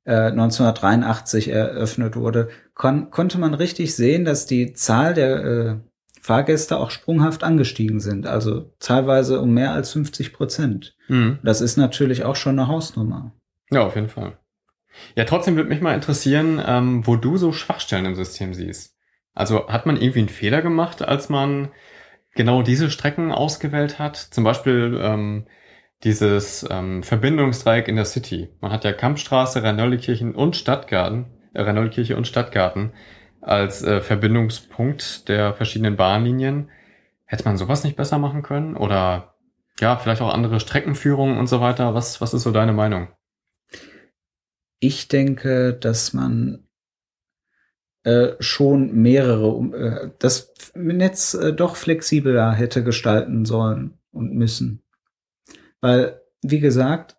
[0.04, 5.76] äh, 1983 eröffnet wurde, kon konnte man richtig sehen, dass die Zahl der äh,
[6.20, 8.26] Fahrgäste auch sprunghaft angestiegen sind.
[8.26, 10.96] Also teilweise um mehr als 50 Prozent.
[11.06, 11.38] Mhm.
[11.44, 13.30] Das ist natürlich auch schon eine Hausnummer.
[13.70, 14.36] Ja, auf jeden Fall.
[15.14, 18.96] Ja, trotzdem würde mich mal interessieren, ähm, wo du so Schwachstellen im System siehst.
[19.34, 21.70] Also hat man irgendwie einen Fehler gemacht, als man
[22.34, 24.16] genau diese Strecken ausgewählt hat?
[24.16, 25.46] Zum Beispiel ähm,
[26.04, 28.48] dieses ähm, Verbindungsdreieck in der City.
[28.60, 32.92] Man hat ja Kampfstraße, Rheinollikirchen und Stadtgarten, äh, Rheinollikirche und Stadtgarten
[33.40, 36.70] als äh, Verbindungspunkt der verschiedenen Bahnlinien.
[37.24, 38.76] Hätte man sowas nicht besser machen können?
[38.76, 39.34] Oder
[39.80, 41.94] ja, vielleicht auch andere Streckenführungen und so weiter?
[41.94, 43.08] Was, was ist so deine Meinung?
[44.78, 46.66] Ich denke, dass man
[48.06, 54.82] äh, schon mehrere, äh, das Netz äh, doch flexibler hätte gestalten sollen und müssen.
[55.80, 57.16] Weil, wie gesagt,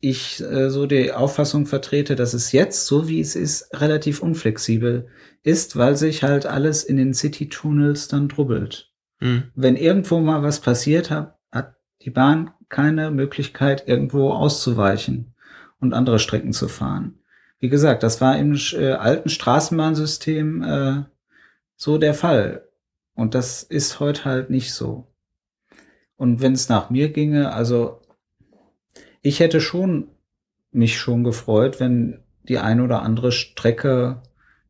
[0.00, 5.08] ich äh, so die Auffassung vertrete, dass es jetzt, so wie es ist, relativ unflexibel
[5.42, 8.92] ist, weil sich halt alles in den City-Tunnels dann drubbelt.
[9.20, 9.44] Mhm.
[9.54, 15.34] Wenn irgendwo mal was passiert hat, hat die Bahn keine Möglichkeit, irgendwo auszuweichen
[15.80, 17.18] und andere Strecken zu fahren.
[17.58, 21.02] Wie gesagt, das war im äh, alten Straßenbahnsystem äh,
[21.76, 22.66] so der Fall.
[23.14, 25.06] Und das ist heute halt nicht so.
[26.16, 28.00] Und wenn es nach mir ginge, also
[29.22, 30.08] ich hätte schon
[30.72, 34.22] mich schon gefreut, wenn die eine oder andere Strecke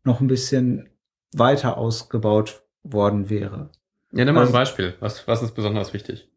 [0.02, 0.88] noch ein bisschen
[1.32, 3.70] weiter ausgebaut worden wäre.
[4.12, 4.94] Ja, nimm mal ein Also- Beispiel.
[5.00, 6.28] Was, was ist besonders wichtig?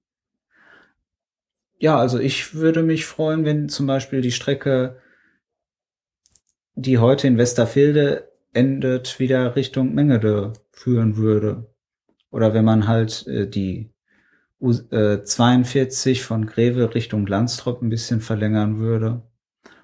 [1.84, 5.01] Ja, also ich würde mich freuen, wenn zum Beispiel die Strecke,
[6.75, 11.75] die heute in Westerfilde endet, wieder Richtung Mengede führen würde.
[12.31, 13.91] Oder wenn man halt äh, die
[14.61, 19.21] U äh, 42 von Greve Richtung Landstrop ein bisschen verlängern würde.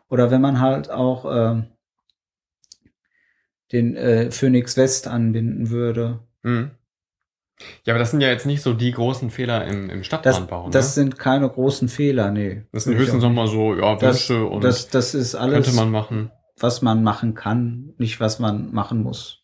[0.07, 1.65] Oder wenn man halt auch ähm,
[3.73, 6.21] den äh, Phoenix West anbinden würde.
[6.43, 6.71] Mhm.
[7.86, 10.70] Ja, aber das sind ja jetzt nicht so die großen Fehler im, im Das, Stadtbahnbau.
[10.70, 11.03] das ne?
[11.03, 12.64] sind keine großen Fehler, nee.
[12.72, 15.91] das sind höchstens nochmal so, ja, Das, Wünsche und das, das ist alles, könnte man
[15.91, 16.32] machen.
[16.57, 19.39] was man machen kann, nicht was man machen muss.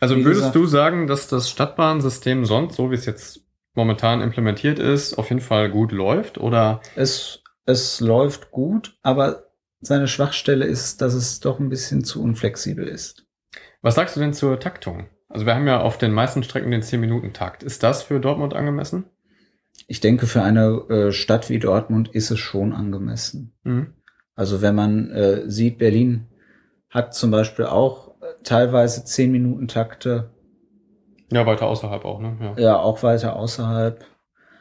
[0.00, 3.40] Also wie würdest gesagt- du sagen, dass das Stadtbahnsystem sonst, so wie es jetzt
[3.74, 6.36] momentan implementiert ist, auf jeden Fall gut läuft?
[6.38, 9.44] Oder Es, es läuft gut, aber
[9.80, 13.24] seine Schwachstelle ist, dass es doch ein bisschen zu unflexibel ist.
[13.80, 15.08] was sagst du denn zur Taktung?
[15.36, 17.62] Also wir haben ja auf den meisten Strecken den 10-Minuten-Takt.
[17.62, 19.04] Ist das für Dortmund angemessen?
[19.86, 23.52] Ich denke, für eine äh, Stadt wie Dortmund ist es schon angemessen.
[23.62, 23.92] Mhm.
[24.34, 26.28] Also wenn man äh, sieht, Berlin
[26.88, 30.30] hat zum Beispiel auch äh, teilweise 10 Minuten Takte,
[31.30, 32.38] Ja, weiter außerhalb auch, ne?
[32.40, 32.54] Ja.
[32.58, 34.06] ja auch weiter außerhalb.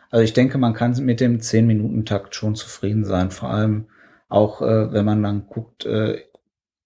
[0.10, 3.32] Also ich denke, man kann mit dem 10-Minuten-Takt schon zufrieden sein.
[3.32, 3.88] Vor allem
[4.28, 6.20] auch, äh, wenn man dann guckt, äh,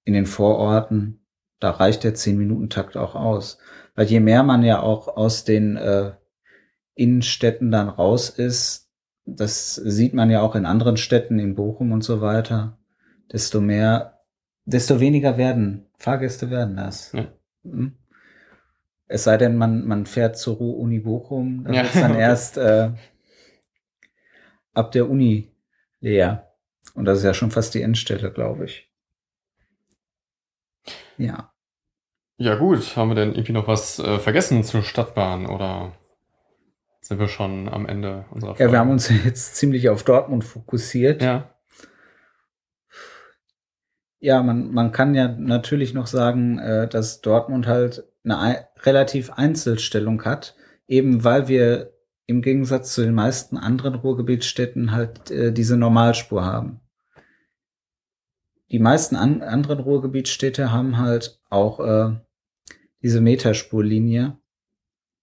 [0.03, 1.25] in den Vororten,
[1.59, 3.57] da reicht der 10-Minuten-Takt auch aus.
[3.99, 6.13] Weil je mehr man ja auch aus den äh,
[6.95, 8.89] Innenstädten dann raus ist,
[9.25, 12.77] das sieht man ja auch in anderen Städten, in Bochum und so weiter,
[13.29, 14.17] desto mehr,
[14.63, 17.11] desto weniger werden, Fahrgäste werden das.
[17.11, 17.27] Ja.
[17.65, 17.97] Hm?
[19.09, 21.81] Es sei denn, man, man fährt zur Uni Bochum, dann ja.
[21.81, 22.91] ist dann erst äh,
[24.73, 25.51] ab der Uni
[25.99, 26.53] leer.
[26.93, 28.89] Und das ist ja schon fast die Endstelle, glaube ich.
[31.17, 31.51] Ja.
[32.39, 35.91] Ja gut, haben wir denn irgendwie noch was äh, vergessen zur Stadtbahn oder
[37.01, 38.63] sind wir schon am Ende unserer Folge?
[38.63, 41.21] Ja, wir haben uns jetzt ziemlich auf Dortmund fokussiert.
[41.21, 41.53] Ja.
[44.21, 50.23] Ja, man, man kann ja natürlich noch sagen, äh, dass Dortmund halt eine relativ Einzelstellung
[50.23, 50.55] hat,
[50.87, 51.91] eben weil wir
[52.25, 56.79] im Gegensatz zu den meisten anderen Ruhrgebietsstädten halt äh, diese Normalspur haben.
[58.71, 62.15] Die meisten an, anderen Ruhrgebietsstädte haben halt auch äh,
[63.01, 64.37] diese Meterspurlinie,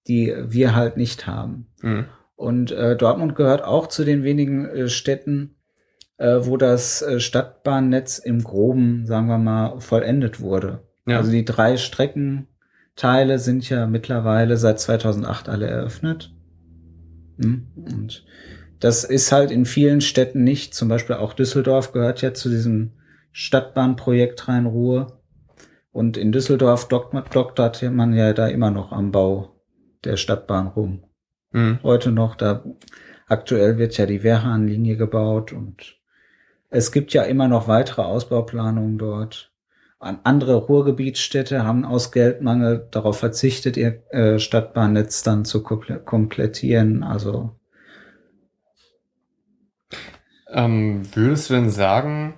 [0.06, 1.66] die wir halt nicht haben.
[1.82, 2.06] Mhm.
[2.36, 5.56] Und äh, Dortmund gehört auch zu den wenigen äh, Städten,
[6.18, 10.82] äh, wo das äh, Stadtbahnnetz im Groben, sagen wir mal, vollendet wurde.
[11.06, 11.18] Ja.
[11.18, 16.34] Also die drei Streckenteile sind ja mittlerweile seit 2008 alle eröffnet.
[17.38, 17.66] Hm?
[17.74, 18.24] Und
[18.80, 20.74] das ist halt in vielen Städten nicht.
[20.74, 22.92] Zum Beispiel auch Düsseldorf gehört ja zu diesem
[23.32, 25.15] Stadtbahnprojekt Rhein-Ruhr.
[25.96, 29.56] Und in Düsseldorf doktert man ja da immer noch am Bau
[30.04, 31.04] der Stadtbahn rum.
[31.52, 31.78] Mhm.
[31.82, 32.64] Heute noch, da
[33.26, 35.96] aktuell wird ja die Wehrhahnlinie gebaut und
[36.68, 39.54] es gibt ja immer noch weitere Ausbauplanungen dort.
[39.98, 47.04] Andere Ruhrgebietsstädte haben aus Geldmangel darauf verzichtet, ihr äh, Stadtbahnnetz dann zu komplettieren.
[47.04, 47.56] Also
[50.50, 52.34] ähm, würdest du denn sagen,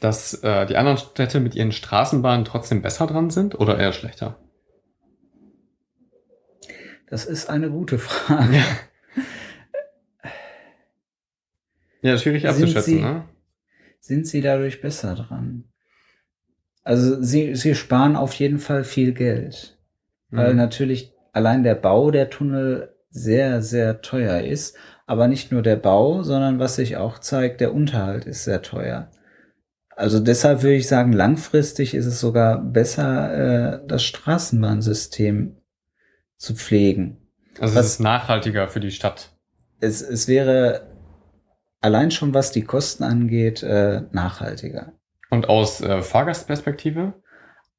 [0.00, 4.38] dass äh, die anderen Städte mit ihren Straßenbahnen trotzdem besser dran sind oder eher schlechter?
[7.08, 8.62] Das ist eine gute Frage.
[12.02, 13.24] Ja, ja schwierig abzuschätzen, sie, ne?
[14.00, 15.64] Sind sie dadurch besser dran?
[16.84, 19.78] Also sie, sie sparen auf jeden Fall viel Geld,
[20.30, 20.58] weil mhm.
[20.58, 24.76] natürlich allein der Bau der Tunnel sehr, sehr teuer ist.
[25.06, 29.10] Aber nicht nur der Bau, sondern was sich auch zeigt, der Unterhalt ist sehr teuer.
[29.98, 35.56] Also deshalb würde ich sagen, langfristig ist es sogar besser, äh, das Straßenbahnsystem
[36.36, 37.16] zu pflegen.
[37.58, 39.32] Also was, es ist nachhaltiger für die Stadt.
[39.80, 40.86] Es, es wäre
[41.80, 44.92] allein schon, was die Kosten angeht, äh, nachhaltiger.
[45.30, 47.14] Und aus äh, Fahrgastperspektive?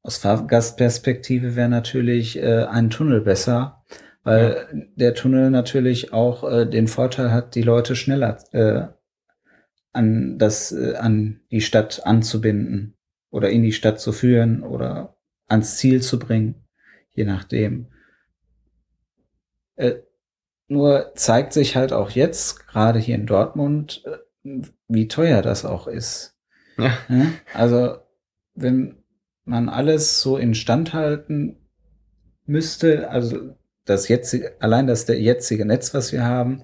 [0.02, 3.86] Aus Fahrgastperspektive wäre natürlich äh, ein Tunnel besser,
[4.24, 4.80] weil ja.
[4.98, 8.88] der Tunnel natürlich auch äh, den Vorteil hat, die Leute schneller äh,
[9.92, 12.96] an das, äh, an die Stadt anzubinden
[13.30, 15.18] oder in die Stadt zu führen oder
[15.48, 16.56] ans Ziel zu bringen,
[17.12, 17.88] je nachdem.
[19.76, 19.96] Äh,
[20.68, 25.88] nur zeigt sich halt auch jetzt, gerade hier in Dortmund, äh, wie teuer das auch
[25.88, 26.38] ist.
[26.78, 26.98] Ja.
[27.54, 27.98] Also,
[28.54, 29.04] wenn
[29.44, 31.58] man alles so instand halten
[32.46, 36.64] müsste, also das jetzige, allein das der jetzige Netz, was wir haben,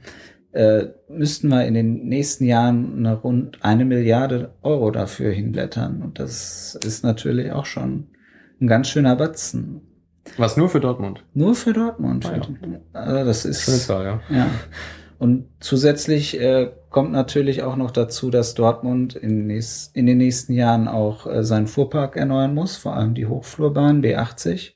[0.56, 6.02] äh, müssten wir in den nächsten Jahren eine rund eine Milliarde Euro dafür hinblättern.
[6.02, 8.08] Und das ist natürlich auch schon
[8.62, 9.82] ein ganz schöner Batzen.
[10.38, 11.24] Was nur für Dortmund?
[11.34, 12.26] Nur für Dortmund.
[12.26, 12.80] Ah, ja.
[12.94, 13.64] Also das ist.
[13.64, 14.22] Schöne Zahl, ja.
[14.30, 14.48] ja.
[15.20, 20.54] Und zusätzlich äh, kommt natürlich auch noch dazu, dass Dortmund in, nächst, in den nächsten
[20.54, 24.72] Jahren auch äh, seinen Fuhrpark erneuern muss, vor allem die Hochflurbahn B80.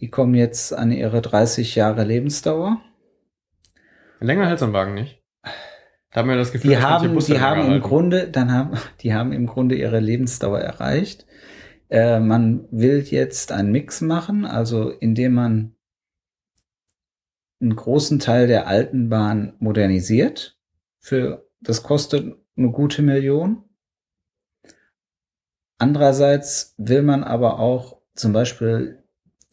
[0.00, 2.80] Die kommen jetzt an ihre 30 Jahre Lebensdauer.
[4.22, 5.22] Länger hält so ein Wagen nicht.
[6.12, 9.32] Da haben wir das Gefühl, die haben, die haben im Grunde, dann haben, die haben
[9.32, 11.26] im Grunde ihre Lebensdauer erreicht.
[11.88, 15.74] Äh, man will jetzt einen Mix machen, also indem man
[17.60, 20.58] einen großen Teil der alten Bahn modernisiert.
[20.98, 23.64] Für, das kostet eine gute Million.
[25.78, 29.02] Andererseits will man aber auch zum Beispiel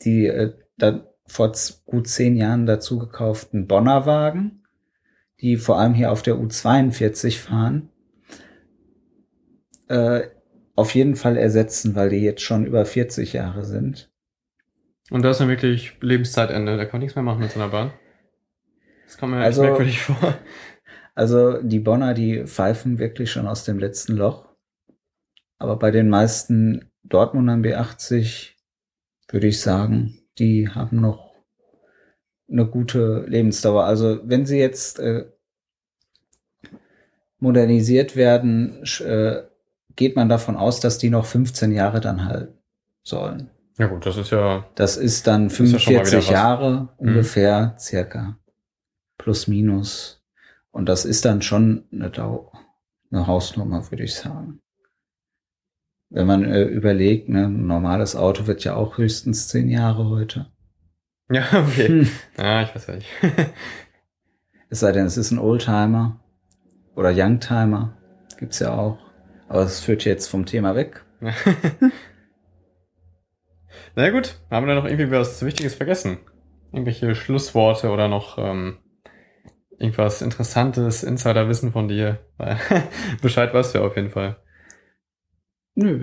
[0.03, 1.53] die äh, da vor
[1.85, 4.58] gut zehn Jahren dazu gekauften Bonner Wagen
[5.41, 7.89] die vor allem hier auf der U42 fahren,
[9.87, 10.21] äh,
[10.75, 14.09] auf jeden Fall ersetzen, weil die jetzt schon über 40 Jahre sind.
[15.09, 17.69] Und da ist dann wirklich Lebenszeitende, da kann man nichts mehr machen mit so einer
[17.69, 17.91] Bahn.
[19.05, 20.37] Das kommt mir also, merkwürdig vor.
[21.15, 24.47] Also die Bonner, die pfeifen wirklich schon aus dem letzten Loch.
[25.57, 28.51] Aber bei den meisten Dortmundern B80
[29.27, 31.28] würde ich sagen, die haben noch
[32.51, 33.83] eine gute Lebensdauer.
[33.83, 35.25] Also wenn Sie jetzt äh,
[37.39, 39.43] modernisiert werden, äh,
[39.95, 42.57] geht man davon aus, dass die noch 15 Jahre dann halten
[43.03, 43.49] sollen.
[43.77, 44.65] Ja gut, das ist ja.
[44.75, 46.89] Das ist dann 45 ist ja Jahre mhm.
[46.97, 48.37] ungefähr, circa.
[49.17, 50.21] Plus minus.
[50.71, 52.51] Und das ist dann schon eine, Dau
[53.11, 54.61] eine Hausnummer, würde ich sagen.
[56.09, 60.47] Wenn man äh, überlegt, ne, ein normales Auto wird ja auch höchstens zehn Jahre heute.
[61.31, 61.87] Ja, okay.
[61.87, 62.09] Hm.
[62.37, 63.07] Ja, ich weiß ja nicht.
[64.69, 66.19] es sei denn, es ist ein Oldtimer
[66.95, 67.95] oder Youngtimer.
[68.39, 68.97] Gibt's ja auch.
[69.47, 71.05] Aber es führt jetzt vom Thema weg.
[73.95, 76.17] Na gut, haben wir da noch irgendwie was Wichtiges vergessen?
[76.71, 78.79] Irgendwelche Schlussworte oder noch ähm,
[79.77, 82.19] irgendwas Interessantes, Insiderwissen von dir?
[83.21, 84.37] Bescheid weißt du ja auf jeden Fall.
[85.75, 85.99] Nö,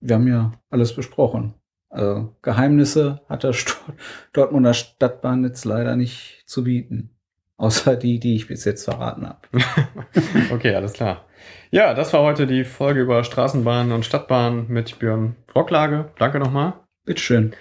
[0.00, 1.59] wir haben ja alles besprochen.
[1.90, 3.54] Also Geheimnisse hat der
[4.32, 7.10] Dortmunder Stadtbahn jetzt leider nicht zu bieten.
[7.56, 9.40] Außer die, die ich bis jetzt verraten habe.
[10.50, 11.26] okay, alles klar.
[11.70, 16.10] Ja, das war heute die Folge über Straßenbahnen und Stadtbahnen mit Björn Brocklage.
[16.18, 16.74] Danke nochmal.
[17.04, 17.54] Bitteschön.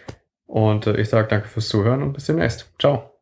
[0.46, 2.72] Und äh, ich sage danke fürs Zuhören und bis demnächst.
[2.80, 3.19] Ciao.